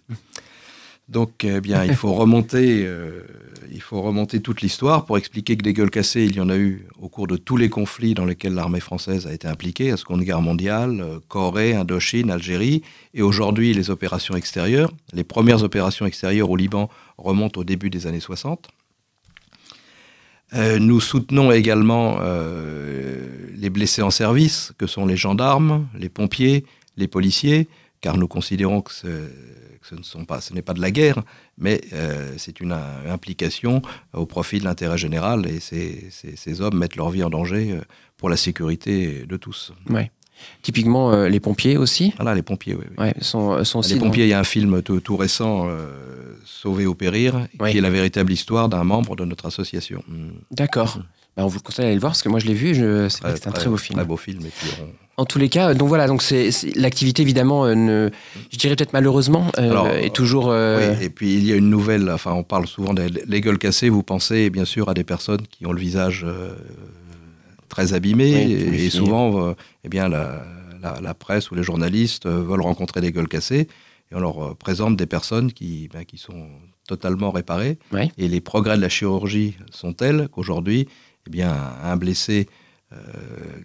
[1.12, 3.24] Donc, eh bien, il faut remonter, euh,
[3.70, 6.56] il faut remonter toute l'histoire pour expliquer que des gueules cassées, il y en a
[6.56, 9.98] eu au cours de tous les conflits dans lesquels l'armée française a été impliquée, la
[9.98, 12.82] Seconde Guerre mondiale, euh, Corée, Indochine, Algérie,
[13.14, 14.90] et aujourd'hui les opérations extérieures.
[15.12, 18.70] Les premières opérations extérieures au Liban remontent au début des années 60.
[20.54, 22.20] Euh, nous soutenons également
[23.58, 26.64] les blessés en service, que sont les gendarmes, les pompiers,
[26.96, 27.68] les policiers,
[28.00, 28.92] car nous considérons que,
[29.82, 31.24] ce ne sont pas, ce n'est pas de la guerre,
[31.58, 32.76] mais euh, c'est une,
[33.08, 33.82] implication
[34.14, 37.82] au profit de l'intérêt général, et ces, ces, hommes mettent leur vie en danger euh,
[38.18, 39.74] pour la sécurité de tous.
[39.90, 40.12] Ouais.
[40.62, 42.14] Typiquement, euh, les pompiers aussi?
[42.16, 42.86] Voilà, les pompiers, oui.
[42.98, 45.68] Ouais, sont, sont les pompiers, il y a un film tout, tout récent,
[46.44, 50.04] Sauver ou périr, qui est la véritable histoire d'un membre de notre association.
[50.52, 50.98] D'accord.
[50.98, 51.04] Mm.
[51.38, 52.76] Bah, on vous conseille d'aller le voir parce que moi je l'ai vu.
[53.10, 53.98] C'est un très beau film.
[53.98, 54.42] Très beau film.
[55.22, 58.10] En tous les cas, donc voilà, donc c'est l'activité évidemment, euh, ne,
[58.52, 60.50] je dirais peut-être malheureusement, euh, est toujours.
[60.50, 62.10] Euh, oui, et puis il y a une nouvelle.
[62.10, 63.90] Enfin, on parle souvent des les gueules cassées.
[63.90, 66.26] Vous pensez bien sûr à des personnes qui ont le visage
[67.70, 69.54] très abîmé et, souvent,
[69.84, 70.42] eh bien la,
[70.82, 73.68] la, presse ou les journalistes veulent rencontrer des gueules cassées
[74.12, 76.48] et on leur présente des personnes qui, ben, qui sont
[76.88, 77.78] totalement réparées.
[78.18, 80.88] Et les progrès de la chirurgie sont tels qu'aujourd'hui,
[81.28, 82.61] eh bien, un blessé euh,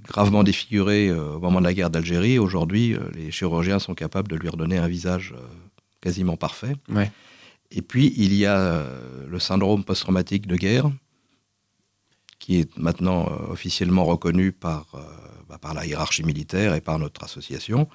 [0.04, 4.28] gravement défiguré euh, au moment de la guerre d'Algérie, aujourd'hui, euh, les chirurgiens sont capables
[4.28, 5.34] de lui redonner un visage
[6.00, 6.74] quasiment parfait.
[7.72, 8.84] Et puis, il y a
[9.26, 10.88] le syndrome post-traumatique de guerre,
[12.38, 14.86] qui est maintenant officiellement reconnu par,
[15.48, 17.88] bah, par la hiérarchie militaire et par notre association,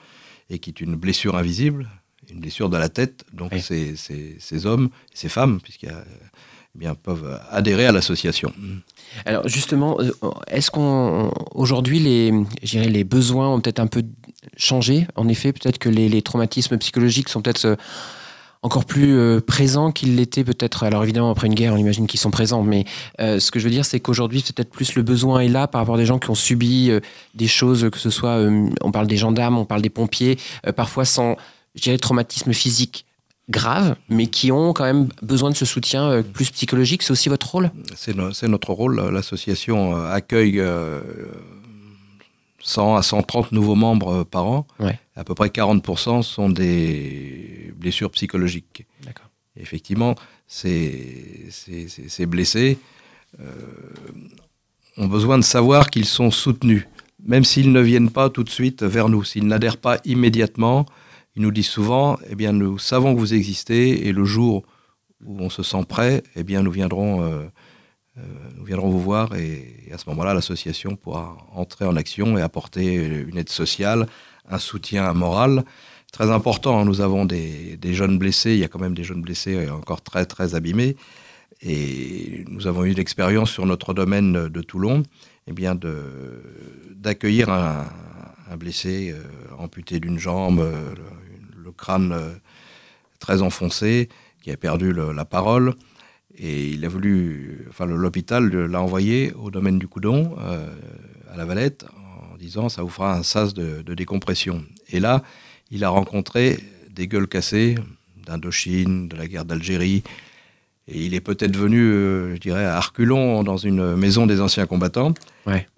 [0.50, 1.90] et qui est une blessure invisible,
[2.30, 3.24] une blessure de la tête.
[3.32, 6.04] Donc, ces, ces, hommes, ces femmes, puisqu'il y a
[6.76, 8.54] eh bien, peuvent adhérer à l'association.
[9.26, 10.12] Alors justement, euh,
[10.48, 12.32] est-ce qu'on aujourd'hui les,
[12.74, 14.04] les besoins ont peut-être un peu
[14.56, 15.06] changé?
[15.16, 17.76] En effet, peut-être que les, traumatismes psychologiques sont peut-être euh,
[18.62, 20.84] encore plus euh, présents qu'ils l'étaient peut-être.
[20.84, 22.86] Alors évidemment, après une guerre, on imagine qu'ils sont présents, mais
[23.20, 25.96] ce que je veux dire, c'est qu'aujourd'hui, peut-être plus le besoin est là par rapport
[25.96, 26.92] à des gens qui ont subi
[27.34, 28.38] des choses, que ce soit,
[28.82, 30.38] on parle des gendarmes, on parle des pompiers,
[30.76, 31.38] parfois sans,
[31.76, 33.06] je dirais, traumatisme physique
[33.52, 37.04] graves, mais qui ont quand même besoin de ce soutien euh, plus psychologique.
[37.04, 37.70] C'est aussi votre rôle?
[37.96, 38.16] C'est
[38.48, 39.00] notre rôle.
[39.12, 40.60] L'association euh, accueille
[42.60, 44.66] 100 euh, à 130 nouveaux membres par an.
[45.16, 48.88] À peu près 40% sont des blessures psychologiques.
[49.58, 50.16] Effectivement,
[50.48, 52.80] ces, ces, blessés
[54.98, 56.88] ont besoin de savoir qu'ils sont soutenus,
[57.24, 60.86] même s'ils ne viennent pas tout de suite vers nous, s'ils n'adhèrent pas immédiatement
[61.36, 64.64] ils nous disent souvent, eh bien, nous savons que vous existez et le jour
[65.26, 67.46] où on se sent prêt, eh bien, nous viendrons, euh,
[68.18, 68.22] euh,
[68.58, 72.96] nous viendrons vous voir et, à ce moment-là, l'association pourra entrer en action et apporter
[72.96, 74.08] une aide sociale,
[74.50, 75.64] un soutien moral.
[76.12, 76.86] Très important, hein.
[76.86, 80.26] nous avons des, jeunes blessés, il y a quand même des jeunes blessés encore très
[80.26, 80.98] très abîmés,
[81.62, 85.04] et nous avons eu l'expérience sur notre domaine de Toulon,
[85.48, 85.80] eh bien
[86.96, 87.86] d'accueillir un,
[88.52, 89.24] un blessé euh,
[89.58, 90.94] amputé d'une jambe, euh,
[91.56, 92.34] le, crâne euh,
[93.20, 94.10] très enfoncé,
[94.42, 95.76] qui a perdu la parole.
[96.38, 100.36] Et il a voulu, enfin l'hôpital l'a envoyé au domaine du Coudon,
[101.32, 101.86] à la Valette,
[102.34, 104.66] en disant ça vous fera un sas de, de décompression.
[104.90, 105.22] Et là,
[105.70, 106.58] il a rencontré
[106.90, 107.76] des gueules cassées
[108.26, 110.02] d'Indochine, de la guerre d'Algérie,
[110.88, 114.66] et il est peut-être venu, euh, je dirais, à Arculon, dans une maison des anciens
[114.66, 115.14] combattants.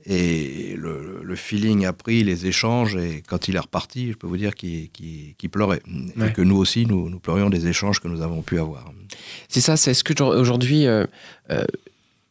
[0.06, 4.38] Et le, feeling a pris, les échanges, et quand il est reparti, je peux vous
[4.38, 5.82] dire qu'il pleurait.
[6.22, 8.92] Et que nous aussi, nous, nous pleurions des échanges que nous avons pu avoir.
[9.48, 11.06] C'est ça, c'est ce que aujourd'hui, euh,
[11.52, 11.66] euh,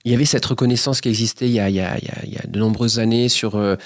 [0.05, 2.37] il y avait cette reconnaissance qui existait il y a, il y a, il y
[2.37, 3.77] a de nombreuses années sur euh,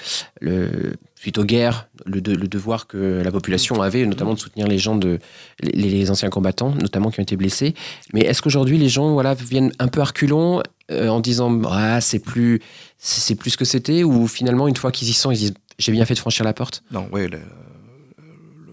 [0.41, 4.77] le suite aux guerres, le, le, devoir que la population avait, notamment de soutenir les
[4.77, 5.19] gens de
[5.61, 7.73] les, anciens combattants, notamment qui ont été blessés.
[8.13, 12.19] Mais est-ce qu'aujourd'hui les gens voilà viennent un peu arculons euh, en disant ah c'est
[12.19, 12.61] plus
[12.97, 15.91] c'est plus ce que c'était ou finalement une fois qu'ils y sont ils disent j'ai
[15.91, 16.83] bien fait de franchir la porte?
[16.91, 17.27] Non, oui.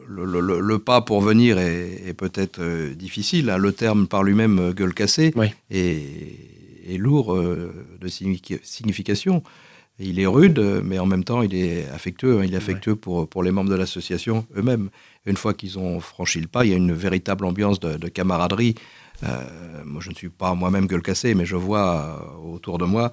[0.07, 3.51] Le, le, le, pas pour venir est, est peut-être euh, difficile.
[3.51, 3.59] Hein.
[3.59, 5.33] Le terme par lui-même gueule cassée.
[5.35, 5.49] Oui.
[5.71, 6.54] Et
[6.93, 9.43] est lourd euh, de signification.
[9.99, 12.41] Il est rude, mais en même temps, il est affectueux.
[12.41, 12.45] Hein.
[12.45, 14.91] Il est affectueux pour, pour les membres de l'association eux-mêmes.
[15.25, 18.75] Une fois qu'ils ont franchi le pas, il y a une véritable ambiance de, camaraderie.
[19.23, 19.45] Euh,
[19.85, 23.13] moi, je ne suis pas moi-même gueule cassée, mais je vois euh, autour de moi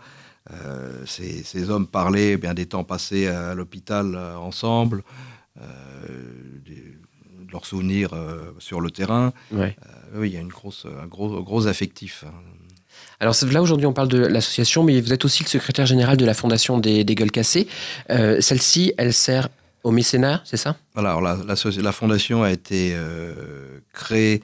[1.05, 5.03] ces, ces, hommes parler eh bien, des temps passés à l'hôpital ensemble,
[5.55, 6.73] de
[7.53, 8.09] leurs souvenirs
[8.57, 9.31] sur le terrain.
[10.15, 12.25] oui, il y a une grosse, un gros, gros affectif.
[12.27, 12.33] Hein.
[13.21, 16.25] Alors là aujourd'hui on parle de l'association, mais vous êtes aussi le secrétaire général de
[16.25, 17.67] la fondation des, Gueules Cassées.
[18.09, 19.49] Euh, celle-ci, elle sert
[19.83, 20.75] au mécénat, c'est ça?
[20.95, 24.41] Alors la, la, fondation a été euh, créée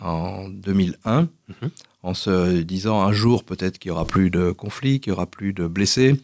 [0.00, 1.70] en 2001, mhm.
[2.02, 5.26] en se disant un jour peut-être qu'il n'y aura plus de conflits, qu'il n'y aura
[5.26, 6.18] plus de blessés.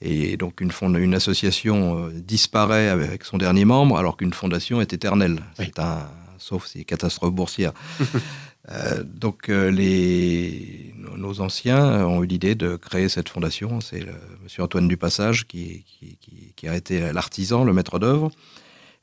[0.00, 4.94] Et donc une, une association euh, disparaît avec son dernier membre, alors qu'une fondation est
[4.94, 5.42] éternelle.
[5.58, 7.72] C'est un, sauf si catastrophe boursière.
[8.70, 13.80] Euh, donc euh, les, nos anciens ont eu l'idée de créer cette fondation.
[13.80, 14.08] C'est M.
[14.58, 16.18] Antoine Dupassage qui, qui,
[16.54, 18.30] qui, a été l'artisan, le maître d'œuvre.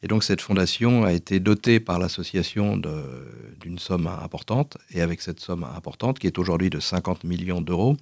[0.02, 2.76] Et donc cette fondation a été dotée par l'association
[3.62, 4.78] d'une somme importante.
[4.92, 7.96] Et avec cette somme importante, qui est aujourd'hui de 50 millions d'euros,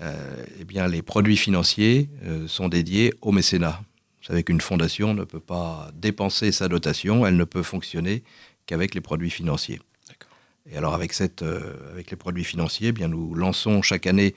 [0.00, 2.08] euh, eh bien les produits financiers
[2.46, 3.82] sont dédiés au mécénat.
[4.20, 8.22] Vous savez qu'une fondation ne peut pas dépenser sa dotation, elle ne peut fonctionner
[8.66, 9.80] qu'avec les produits financiers.
[10.70, 14.34] Et alors euh, avec les produits financiers, eh bien nous lançons chaque année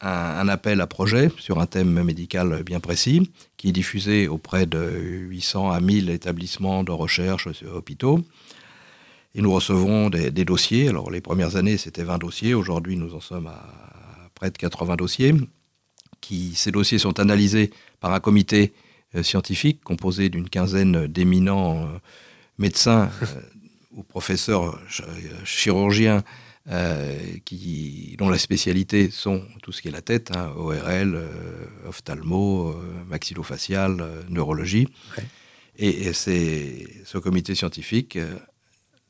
[0.00, 4.80] un, appel à projet sur un thème médical bien précis, qui est diffusé auprès de
[4.80, 8.20] 800 à 1000 établissements de recherche, hôpitaux.
[9.34, 10.88] Et nous recevons des, dossiers.
[10.88, 12.54] Alors les premières années, c'était 20 dossiers.
[12.54, 13.62] Aujourd'hui, nous en sommes à
[14.34, 15.34] près de 80 dossiers.
[16.54, 18.72] Ces dossiers sont analysés par un comité
[19.14, 21.98] euh, scientifique composé d'une quinzaine d'éminents euh,
[22.58, 23.10] médecins
[23.92, 24.78] ou professeurs
[25.44, 26.22] chirurgiens
[26.68, 31.66] euh, qui, dont la spécialité sont tout ce qui est la tête, hein, ORL, euh,
[31.88, 34.86] ophtalmo, euh, maxillofacial, neurologie.
[35.78, 38.18] Et, ce comité scientifique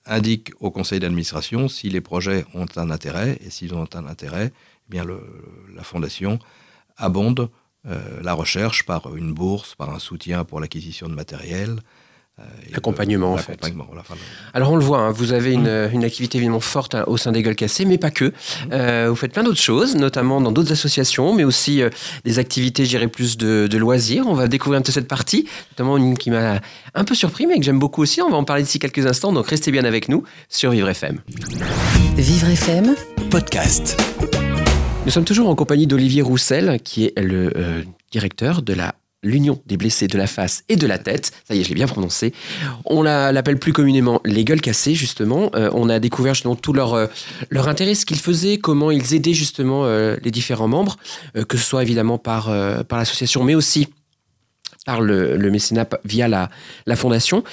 [0.06, 4.52] indique au conseil d'administration si les projets ont un intérêt, et s'ils ont un intérêt,
[4.52, 5.20] eh bien le,
[5.74, 6.38] la fondation
[6.96, 7.50] abonde
[7.84, 11.99] la recherche par une bourse, par un soutien pour l'acquisition de matériel, euh,
[12.72, 13.58] L'accompagnement, en fait.
[14.54, 17.32] Alors, on le voit, hein, vous avez une, une, activité évidemment forte hein, au sein
[17.32, 18.26] des Gueules Cassées, mais pas que.
[18.26, 18.32] Mmh.
[18.72, 21.90] Euh, vous faites plein d'autres choses, notamment dans d'autres associations, mais aussi euh,
[22.24, 24.24] des activités, j'irais plus de, de, loisirs.
[24.28, 26.60] On va découvrir un peu cette partie, notamment une qui m'a
[26.94, 28.22] un peu surpris, mais que j'aime beaucoup aussi.
[28.22, 31.20] On va en parler d'ici quelques instants, donc restez bien avec nous sur Vivre FM.
[32.16, 32.94] Vivre FM,
[33.30, 34.00] podcast.
[35.04, 39.76] Nous sommes toujours en compagnie d'Olivier Roussel, qui est le directeur de la l'union des
[39.76, 41.32] blessés de la face et de la tête.
[41.46, 42.32] Ça y est, je l'ai bien prononcé.
[42.84, 45.50] On l'appelle plus communément les gueules cassées, justement.
[45.54, 47.06] Euh, on a découvert justement tout leur, euh,
[47.50, 50.96] leur intérêt, ce qu'ils faisaient, comment ils aidaient justement euh, les différents membres,
[51.48, 52.50] que ce soit évidemment par,
[52.86, 53.88] par l'association, mais aussi
[54.86, 56.50] par le, le, mécénat via la,
[56.86, 57.44] la fondation.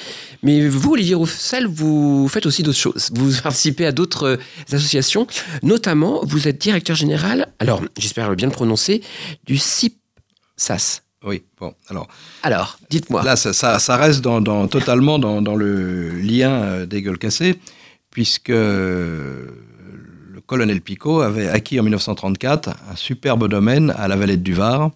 [0.43, 3.09] Mais vous, Olivier Roussel, vous faites aussi d'autres choses.
[3.13, 4.39] Vous participez à d'autres
[4.71, 5.27] associations.
[5.63, 9.01] Notamment, vous êtes directeur général, alors j'espère bien le prononcer,
[9.45, 11.01] du CIPSAS.
[11.23, 12.07] Oui, bon, alors.
[12.43, 13.23] Alors, dites-moi.
[13.23, 17.55] Là, ça, reste dans, totalement dans, le lien euh, des gueules cassées,
[18.11, 19.51] puisque le
[20.45, 24.91] colonel Picot avait acquis en 1934 un superbe domaine à la vallée du Var,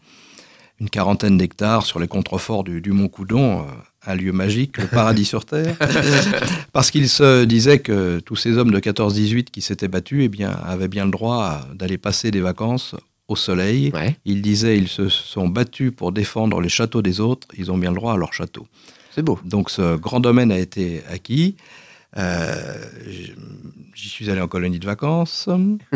[0.79, 3.63] une quarantaine d'hectares sur les contreforts du, Mont Coudon, euh,
[4.05, 5.75] un lieu magique, le paradis sur Terre,
[6.71, 10.51] parce qu'il se disait que tous ces hommes de 14-18 qui s'étaient battus eh bien,
[10.51, 12.95] avaient bien le droit d'aller passer des vacances
[13.31, 13.91] au soleil.
[14.25, 17.91] Ils disaient ils se sont battus pour défendre les châteaux des autres, ils ont bien
[17.91, 18.67] le droit à leur château.
[19.13, 19.39] C'est beau.
[19.45, 21.55] Donc ce grand domaine a été acquis.
[22.17, 22.85] Euh,
[23.93, 25.47] j'y suis allé en colonie de vacances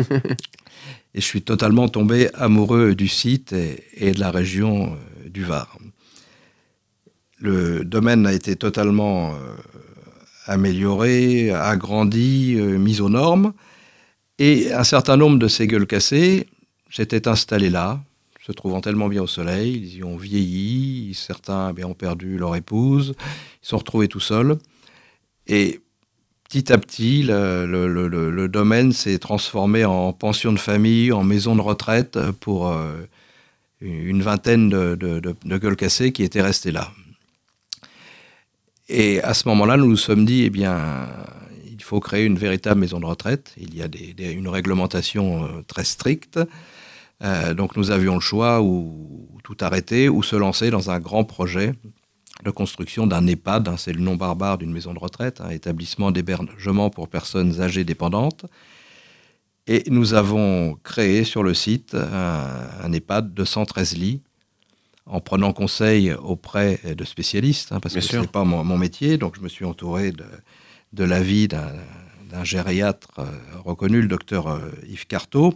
[1.14, 5.78] et je suis totalement tombé amoureux du site et, de la région euh, du Var.
[7.38, 9.56] Le domaine a été totalement euh,
[10.46, 13.52] amélioré, agrandi, mis aux normes.
[14.38, 16.46] Et un certain nombre de ces gueules cassées
[16.96, 18.00] s'étaient installés là,
[18.46, 22.54] se trouvant tellement bien au soleil, ils y ont vieilli, certains eh ont perdu leur
[22.54, 24.56] épouse, ils se sont retrouvés tout seuls.
[25.48, 25.80] Et
[26.44, 32.18] petit à petit, le, domaine s'est transformé en pension de famille, en maison de retraite
[32.38, 32.94] pour euh,
[33.80, 36.92] une vingtaine de, gueules cassées qui étaient restées là.
[38.88, 41.08] Et à ce moment-là, nous nous sommes dit, eh bien,
[41.68, 43.52] il faut créer une véritable maison de retraite.
[43.56, 46.38] Il y a une réglementation euh, très stricte.
[47.22, 51.24] Euh, donc nous avions le choix ou, tout arrêter ou se lancer dans un grand
[51.24, 51.72] projet
[52.44, 56.10] de construction d'un EHPAD, hein, c'est le nom barbare d'une maison de retraite, un établissement
[56.10, 58.44] d'hébergement pour personnes âgées dépendantes.
[59.68, 64.20] Et nous avons créé sur le site un, EHPAD de 113 lits,
[65.06, 69.36] en prenant conseil auprès de spécialistes, hein, parce que ce n'est pas mon, métier, donc
[69.36, 70.24] je me suis entouré de,
[70.92, 73.24] de l'avis d'un gériatre euh,
[73.64, 75.54] reconnu, le docteur euh, Yves Carteau,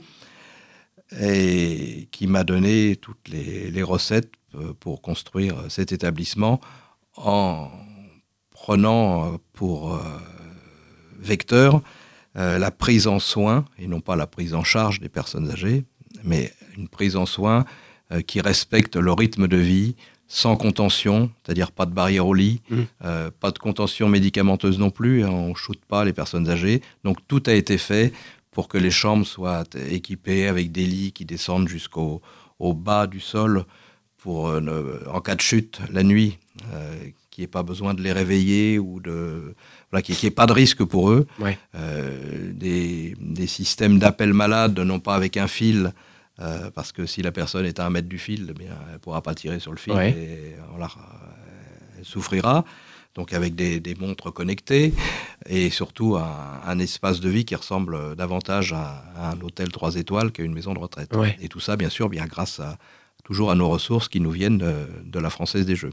[1.18, 6.61] et qui m'a donné toutes les, recettes euh, pour construire cet établissement
[7.16, 7.70] en
[8.51, 9.99] prenant euh, pour euh,
[11.18, 11.83] vecteur
[12.37, 15.85] la prise en soin, et non pas la prise en charge des personnes âgées,
[16.23, 17.64] mais une prise en soin
[18.29, 19.96] qui respecte le rythme de vie,
[20.29, 22.77] sans contention, c'est-à-dire pas de barrière au lit, mmh.
[23.40, 26.83] pas de contention médicamenteuse non plus, hein, on ne shoote pas les personnes âgées.
[27.03, 28.12] Donc tout a été fait
[28.61, 32.20] pour que les chambres soient équipées avec des lits qui descendent jusqu'au
[32.59, 33.64] au bas du sol
[34.18, 36.38] pour, euh, en cas de chute la nuit,
[36.75, 36.94] euh,
[37.31, 39.55] qu'il n'y ait pas besoin de les réveiller ou de
[39.90, 41.27] voilà, qu'il n'y ait pas de risque pour eux.
[41.75, 45.94] Euh, des, des, systèmes d'appel malade, non pas avec un fil,
[46.75, 48.99] parce que si la personne est à un mètre du fil, eh bien, elle ne
[48.99, 50.55] pourra pas tirer sur le fil et
[51.99, 52.66] elle souffrira.
[53.14, 54.92] Donc avec des, des montres connectées
[55.48, 59.96] et surtout un, un espace de vie qui ressemble davantage à, à un hôtel 3
[59.96, 61.14] étoiles qu'à une maison de retraite.
[61.16, 61.37] Ouais.
[61.40, 62.76] Et tout ça, bien sûr, bien grâce à
[63.24, 64.74] toujours à nos ressources qui nous viennent de,
[65.05, 65.92] de la Française des Jeux.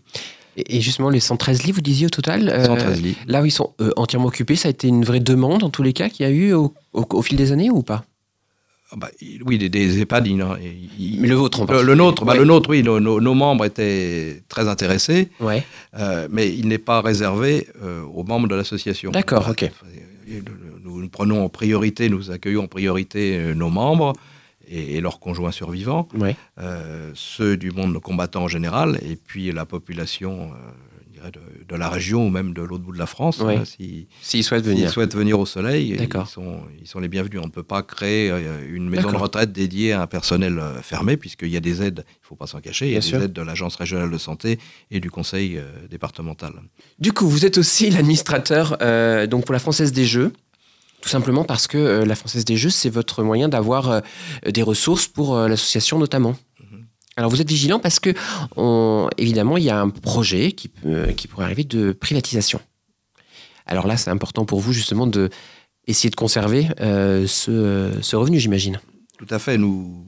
[0.55, 3.15] Et, justement, les 113 lits, vous disiez au total euh, 113 lits.
[3.27, 5.83] Là où ils sont euh, entièrement occupés, ça a été une vraie demande en tous
[5.83, 8.05] les cas qu'il y a eu au, au- au fil des années ou pas?
[8.95, 10.27] Bah, il- oui, des, des EHPAD.
[10.27, 10.43] il-
[10.97, 13.33] il- Mais le vôtre en le, le nôtre, bah, le nôtre, oui, nos, nos- nos
[13.33, 15.63] membres étaient très intéressés, Ouais.
[15.97, 19.11] euh, mais il n'est pas réservé euh, aux membres de l'association.
[19.11, 19.69] D'accord, ok.
[20.83, 24.13] Nous, nous prenons en priorité, nous accueillons en priorité euh, nos membres
[24.67, 26.35] et, et leurs conjoints survivants, Ouais.
[26.59, 30.49] euh, ceux du monde combattant en général, et puis la population
[31.67, 33.39] de, la région ou même de l'autre bout de la France.
[33.39, 33.57] Ouais.
[33.57, 34.89] hein, si- S'ils souhaitent venir.
[34.89, 37.39] souhaitent venir au soleil, ils sont, ils sont les bienvenus.
[37.41, 40.81] On ne peut pas créer euh, une maison de retraite dédiée à un personnel euh,
[40.81, 42.99] fermé, puisqu'il y a des aides, il ne faut pas s'en cacher, il y a
[42.99, 43.21] Bien des sûr.
[43.21, 44.59] aides de l'Agence régionale de santé
[44.91, 46.53] et du Conseil euh, départemental.
[46.99, 50.33] Du coup, vous êtes aussi l'administrateur euh, donc pour la Française des Jeux.
[51.01, 54.01] Tout simplement parce que euh, la Française des Jeux, c'est votre moyen d'avoir
[54.51, 56.35] des ressources pour l'association notamment.
[57.17, 58.13] Alors vous êtes vigilant parce que,
[59.17, 62.61] évidemment, il y a un projet qui, peut- qui pourrait arriver de privatisation.
[63.65, 65.29] Alors là, c'est important pour vous justement de
[65.87, 68.79] essayer de conserver euh, ce, revenu, j'imagine.
[69.17, 70.05] Tout à fait, nous,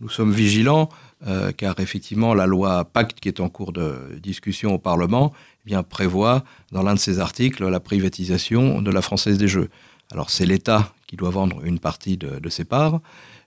[0.00, 0.88] nous sommes vigilants,
[1.26, 5.32] euh, car effectivement, la loi Pacte, qui est en cours de discussion au Parlement,
[5.64, 9.70] eh bien, prévoit dans l'un de ses articles la privatisation de la Française des Jeux.
[10.12, 13.00] Alors, c'est l'État qui doit vendre une partie de, ses parts,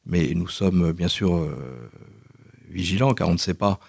[0.06, 1.56] mais nous sommes bien sûr euh,
[2.72, 3.80] vigilants, car on ne sait pas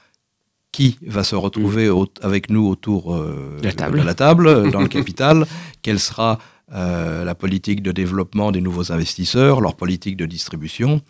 [0.73, 4.01] qui va se retrouver au- avec nous autour euh, La table.
[4.01, 5.47] de la table, dans le capital,
[5.83, 6.38] quelle sera
[6.75, 11.03] euh, la politique de développement des nouveaux investisseurs, leur politique de distribution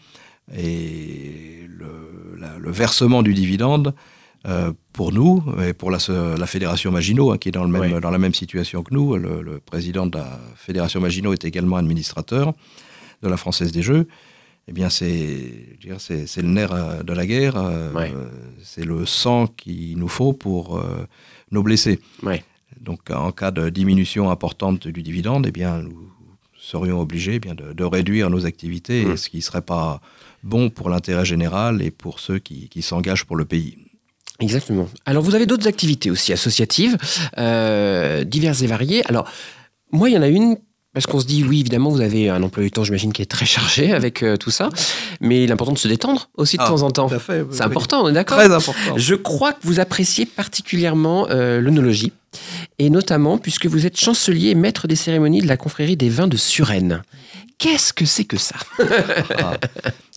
[0.56, 3.94] et le, la- le versement du dividende
[4.48, 5.98] euh, pour nous et pour la,
[6.36, 8.00] la fédération Maginot, hein, qui est dans, le même, Ouais.
[8.00, 9.16] dans la même situation que nous.
[9.16, 12.52] Le, le président de la fédération Maginot est également administrateur
[13.22, 14.08] de la Française des Jeux.
[14.68, 17.56] Eh bien, c'est c'est le nerf euh, de la guerre.
[17.56, 18.12] euh, Ouais.
[18.62, 21.06] C'est le sang qu'il nous faut pour euh,
[21.50, 21.98] nos blessés.
[22.22, 22.44] Ouais.
[22.80, 26.08] Donc, en cas de diminution importante du dividende, eh bien, nous
[26.58, 29.16] serions obligés eh bien, de, de réduire nos activités, Mm.
[29.16, 30.00] ce qui ne serait pas
[30.44, 33.76] bon pour l'intérêt général et pour ceux qui, qui s'engagent pour le pays.
[34.40, 34.88] Exactement.
[35.06, 36.96] Alors, vous avez d'autres activités aussi associatives,
[37.38, 39.04] euh, diverses et variées.
[39.06, 39.28] Alors,
[39.92, 40.56] moi, il y en a une,
[40.94, 43.26] parce qu'on se dit, oui, évidemment, vous avez un emploi du temps, j'imagine, qui est
[43.30, 44.68] très chargé avec euh, tout ça,
[45.20, 47.08] mais il est important de se détendre aussi de Ah, temps en temps.
[47.08, 47.44] Tout à fait.
[47.50, 48.96] C'est important, on est d'accord Très important.
[48.96, 52.12] Je crois que vous appréciez particulièrement euh, l'œnologie,
[52.78, 56.28] et notamment puisque vous êtes chancelier et maître des cérémonies de la confrérie des vins
[56.28, 57.02] de Suresnes.
[57.58, 58.56] Qu'est-ce que c'est que ça?
[59.38, 59.52] Ah.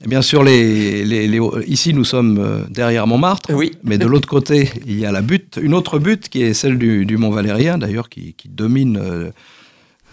[0.08, 3.52] Bien sûr, les, les- les- ici, nous sommes euh, derrière Montmartre.
[3.54, 3.74] Oui.
[3.84, 6.78] Mais de l'autre côté, il y a la butte, une autre butte qui est celle
[6.80, 9.30] du, du Mont Valérien, d'ailleurs, qui, qui domine euh,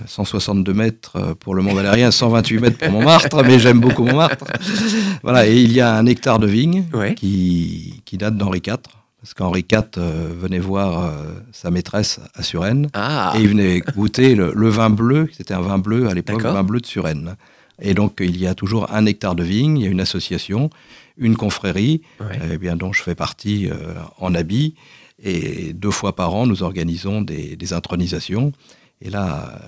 [0.06, 4.44] 162 mètres euh, pour le Mont Valérien, 128 mètres pour Montmartre, mais j'aime beaucoup Montmartre.
[5.22, 7.14] Voilà, et il y a un hectare de vigne Ouais.
[7.14, 8.76] qui, qui date d'Henri IV,
[9.20, 11.12] parce qu'Henri IV euh, venait voir euh,
[11.52, 15.60] sa maîtresse à Suresnes, Ah, et il venait goûter le, le vin bleu, c'était un
[15.60, 17.36] vin bleu à l'époque, le vin bleu de Suresnes.
[17.80, 20.70] Et donc, il y a toujours un hectare de vigne, il y a une association,
[21.16, 22.38] une confrérie, ouais.
[22.52, 24.74] eh bien, dont je fais partie euh, en habit.
[25.24, 28.52] Et deux fois par an, nous organisons des, des intronisations.
[29.00, 29.60] Et là,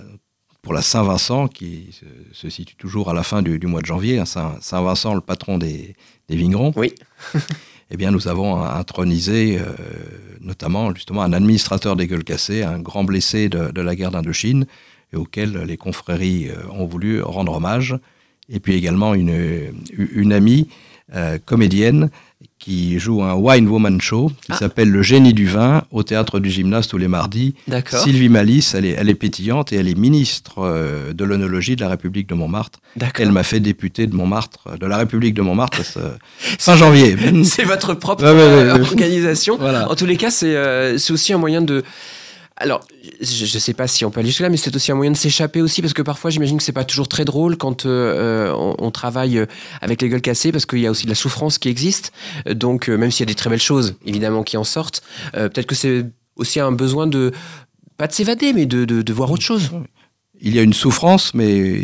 [0.65, 3.87] pour la Saint-Vincent, qui se, se situe toujours à la fin du, du mois de
[3.87, 5.95] janvier, hein, Saint- Saint-Vincent, le patron des,
[6.29, 6.93] des vignerons, Oui.
[7.91, 9.65] eh bien, nous avons intronisé euh,
[10.41, 14.67] notamment justement un administrateur des gueules cassées, un grand blessé de, de la guerre d'Indochine,
[15.13, 17.97] et auquel les confréries euh, ont voulu rendre hommage.
[18.49, 20.69] Et puis également une, une amie
[21.15, 22.11] euh, comédienne
[22.59, 24.57] qui joue un wine woman show qui Ah.
[24.57, 27.55] s'appelle Le génie du vin au théâtre du gymnase tous les mardis.
[27.87, 31.81] Sylvie Malice, elle est, elle est pétillante et elle est ministre euh, de l'œnologie de
[31.83, 32.81] la République de Montmartre.
[33.19, 35.99] Elle m'a fait député de Montmartre, de la République de Montmartre, ce-
[36.59, 37.17] fin janvier.
[37.45, 38.81] C'est votre propre Ouais, ouais, ouais, euh, ouais.
[38.81, 39.57] organisation.
[39.59, 39.91] Voilà.
[39.91, 41.83] En tous les cas, c'est euh, c'est aussi un moyen de.
[42.57, 42.87] Alors,
[43.21, 45.17] je ne sais pas si on peut aller jusque-là, mais c'est aussi un moyen de
[45.17, 48.77] s'échapper aussi, parce que parfois, j'imagine que c'est pas toujours très drôle quand euh, on,
[48.79, 49.47] on travaille euh,
[49.81, 52.13] avec les gueules cassées, parce qu'il y a aussi de la souffrance qui existe.
[52.47, 55.03] Euh, Donc, euh, même s'il y a des très belles choses, évidemment, qui en sortent,
[55.35, 57.33] euh, peut-être que c'est aussi un besoin de
[57.97, 59.71] pas de s'évader, mais de, de, de voir autre chose.
[60.41, 61.81] Il y a une souffrance, mais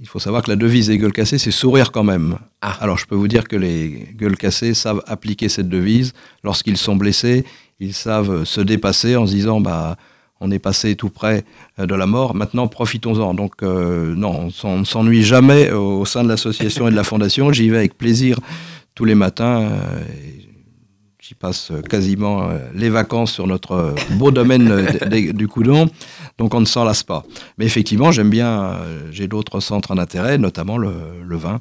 [0.00, 2.38] il faut savoir que la devise des gueules cassées, c'est sourire quand même.
[2.60, 2.76] Ah.
[2.80, 6.12] Alors je peux vous dire que les gueules cassées savent appliquer cette devise.
[6.42, 7.44] Lorsqu'ils sont blessés,
[7.82, 9.96] ils savent se dépasser en se disant bah
[10.44, 11.44] on est passé tout près
[11.78, 13.34] euh, de la mort, maintenant profitons-en.
[13.34, 17.52] Donc euh, non, on ne s'ennuie jamais au sein de l'association et de la fondation.
[17.52, 18.40] J'y vais avec plaisir
[18.94, 19.60] tous les matins.
[19.62, 20.02] euh,
[21.20, 24.84] J'y passe quasiment les vacances sur notre beau domaine
[25.32, 25.88] du Coudon,
[26.36, 27.22] donc on ne s'en lasse pas.
[27.56, 28.76] Mais effectivement, j'aime bien,
[29.12, 30.92] j'ai d'autres centres d'intérêt, notamment le,
[31.24, 31.60] le vin,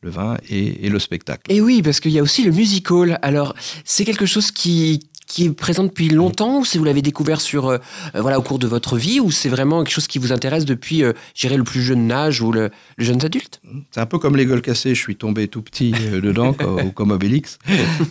[0.00, 1.42] le vin et, et le spectacle.
[1.52, 3.18] Et oui, parce qu'il y a aussi le music hall.
[3.20, 3.54] Alors,
[3.84, 5.00] c'est quelque chose qui,
[5.30, 7.78] qui est présent depuis longtemps ou si vous l'avez découvert sur, euh,
[8.16, 10.64] euh, voilà, au cours de votre vie ou c'est vraiment quelque chose qui vous intéresse
[10.64, 11.12] depuis, euh,
[11.44, 13.60] le plus jeune âge ou le, le jeune adulte?
[13.92, 16.90] C'est un peu comme les gueules cassées, je suis tombé tout petit euh, dedans, ou
[16.90, 17.58] comme Obélix.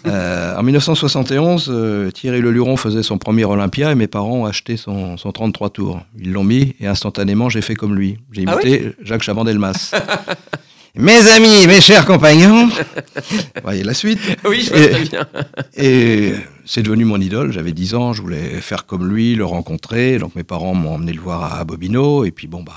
[0.06, 5.18] En 1971, euh, Thierry Leluron faisait son premier Olympia et mes parents ont acheté son,
[5.18, 6.02] son 33 tours.
[6.18, 8.18] Ils l'ont mis et instantanément j'ai fait comme lui.
[8.32, 9.92] J'ai Ah imité Jacques Chaban-Delmas.
[10.96, 12.70] mes amis, mes chers compagnons,
[13.64, 14.20] voyez la suite.
[14.46, 15.28] Oui, je vois Et- très bien.
[15.78, 16.34] Et
[16.66, 17.52] c'est devenu mon idole.
[17.52, 20.18] J'avais 10 ans, je voulais faire comme lui, le rencontrer.
[20.18, 22.26] Donc mes parents m'ont emmené le voir à Bobino.
[22.26, 22.74] Et puis bon, bah,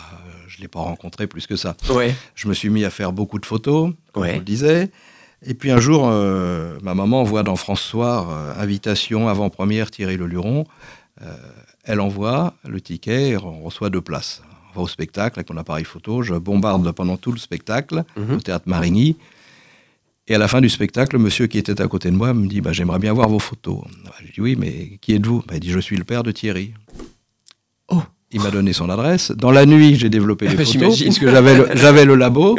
[0.49, 1.77] je ne l'ai pas rencontré plus que ça.
[1.91, 2.15] Ouais.
[2.35, 4.33] Je me suis mis à faire beaucoup de photos, comme Ouais.
[4.35, 4.91] je le disais.
[5.45, 10.17] Et puis un jour, euh, ma maman voit dans France Soir, euh, invitation avant-première Thierry
[10.17, 10.67] Leluron.
[11.21, 11.27] Euh,
[11.85, 14.43] elle envoie le ticket et on reçoit deux places.
[14.75, 16.23] On va au spectacle avec mon appareil photo.
[16.23, 18.37] Je bombarde pendant tout le spectacle Mhm.
[18.37, 19.17] au théâtre Marigny.
[20.29, 22.47] Et à la fin du spectacle, le monsieur qui était à côté de moi me
[22.47, 23.79] dit bah, J'aimerais bien voir vos photos.
[24.05, 25.43] Bah, Je dis Oui, mais qui êtes-vous?
[25.47, 26.73] Bah, Il dit Je suis le père de Thierry.
[27.89, 28.03] Oh.
[28.31, 29.31] Il m'a donné son adresse.
[29.33, 31.67] Dans la nuit, j'ai développé les photos, puisque j'avais le,
[32.07, 32.59] le labo.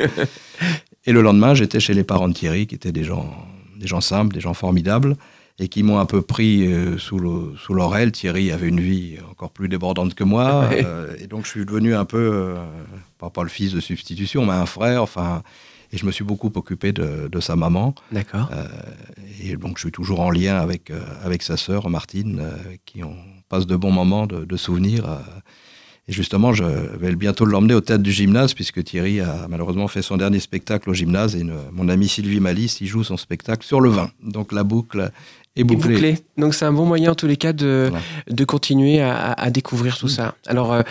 [1.06, 3.34] Et le lendemain, j'étais chez les parents de Thierry, qui étaient des gens,
[3.80, 5.16] des gens simples, des gens formidables,
[5.60, 8.12] et qui m'ont un peu pris euh, sous, le, sous leur aile.
[8.12, 10.84] Thierry avait une vie encore plus débordante que moi, Ouais.
[10.86, 12.56] euh, et donc je suis devenu un peu, euh,
[13.20, 15.44] pas, pas le fils de substitution, mais un frère, enfin,
[15.92, 17.94] et je me suis beaucoup occupé de, de sa maman.
[18.12, 18.50] D'accord.
[19.44, 22.52] Et donc, je suis toujours en lien avec, euh, avec sa sœur, Martine, euh,
[22.86, 23.16] qui on
[23.48, 25.06] passe de bons moments, de, de souvenirs.
[25.08, 25.20] euh.
[26.08, 30.02] et justement, je vais bientôt l'emmener au théâtre du gymnase, puisque Thierry a malheureusement fait
[30.02, 31.36] son dernier spectacle au gymnase.
[31.36, 34.10] Et une- mon ami Sylvie Malice, il joue son spectacle sur le vin.
[34.24, 35.12] Donc, la boucle
[35.56, 36.18] Et bouclé.
[36.38, 38.04] Donc c'est un bon moyen en tous les cas de, Voilà.
[38.28, 40.34] de continuer à, découvrir tout ça.
[40.48, 40.82] Alors euh,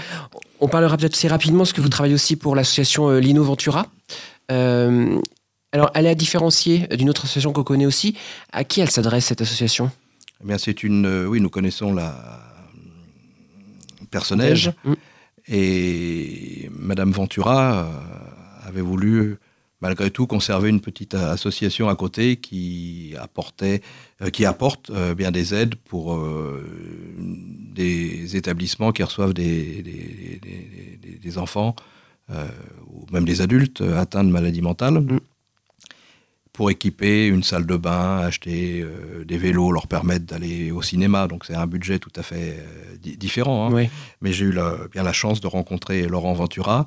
[0.61, 3.89] on parlera peut-être assez rapidement parce que vous travaillez aussi pour l'association euh, Lino Ventura.
[4.53, 5.19] Euh,
[5.73, 8.17] alors elle est à différencier d'une autre association qu'on connaît aussi.
[8.53, 9.91] À qui elle s'adresse cette association?
[10.43, 11.07] Eh bien, c'est une.
[11.07, 12.15] euh, oui, nous connaissons la.
[14.11, 14.73] Personnage.
[14.85, 14.93] Mm.
[15.49, 17.89] Et Madame Ventura
[18.65, 19.39] avait voulu,
[19.83, 23.83] malgré tout, conserver une petite euh, association à côté qui apportait,
[24.23, 26.17] euh, qui apporte euh, bien des aides pour
[27.75, 31.75] des établissements qui reçoivent des, des, des- des- des enfants
[32.31, 35.01] ou même des adultes atteints de maladies mentales.
[35.01, 35.21] Mm.
[36.53, 41.27] Pour équiper une salle de bain, acheter euh, des vélos, leur permettre d'aller au cinéma.
[41.27, 43.67] Donc c'est un budget tout à fait euh, di- différent.
[43.69, 43.73] hein.
[43.73, 43.89] Oui.
[44.21, 46.87] Mais j'ai eu la- bien la chance de rencontrer Laurent Ventura,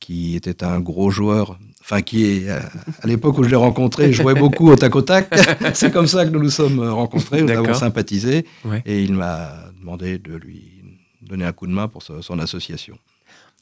[0.00, 1.58] qui était un gros joueur.
[1.80, 2.60] Enfin, qui est, euh,
[3.02, 5.32] à l'époque où je l'ai rencontré, je jouais beaucoup au tac au tac.
[5.74, 8.44] C'est comme ça que nous nous sommes rencontrés, nous avons sympathisé.
[8.64, 8.82] Ouais.
[8.84, 10.82] Et il m'a demandé de lui
[11.22, 12.98] donner un coup de main pour son association.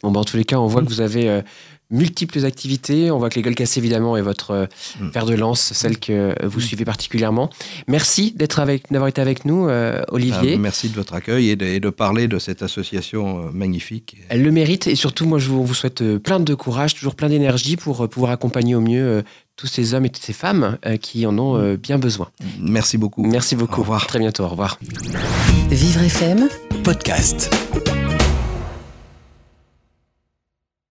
[0.02, 1.42] Bon, bah, en tous les cas, on voit que vous avez euh,
[1.90, 3.10] multiples activités.
[3.10, 4.66] On voit que les gueules cassées, évidemment, est votre euh,
[5.00, 5.10] Mm.
[5.10, 7.50] fer de lance, celle que vous suivez particulièrement.
[7.88, 10.54] Merci d'être avec, d'avoir été avec nous, euh, Olivier.
[10.54, 14.16] Euh, merci de votre accueil et de, et de parler de cette association euh, magnifique.
[14.28, 17.28] Elle le mérite et surtout, moi, je vous, vous souhaite plein de courage, toujours plein
[17.28, 19.22] d'énergie pour pouvoir accompagner au mieux euh,
[19.56, 22.28] tous ces hommes et toutes ces femmes euh, qui en ont euh, bien besoin.
[22.60, 23.22] Merci beaucoup.
[23.26, 23.80] Merci beaucoup.
[23.80, 24.04] Au revoir.
[24.04, 24.44] À très bientôt.
[24.44, 24.78] Au revoir.
[25.70, 26.48] Vivre FM
[26.84, 27.65] Podcast.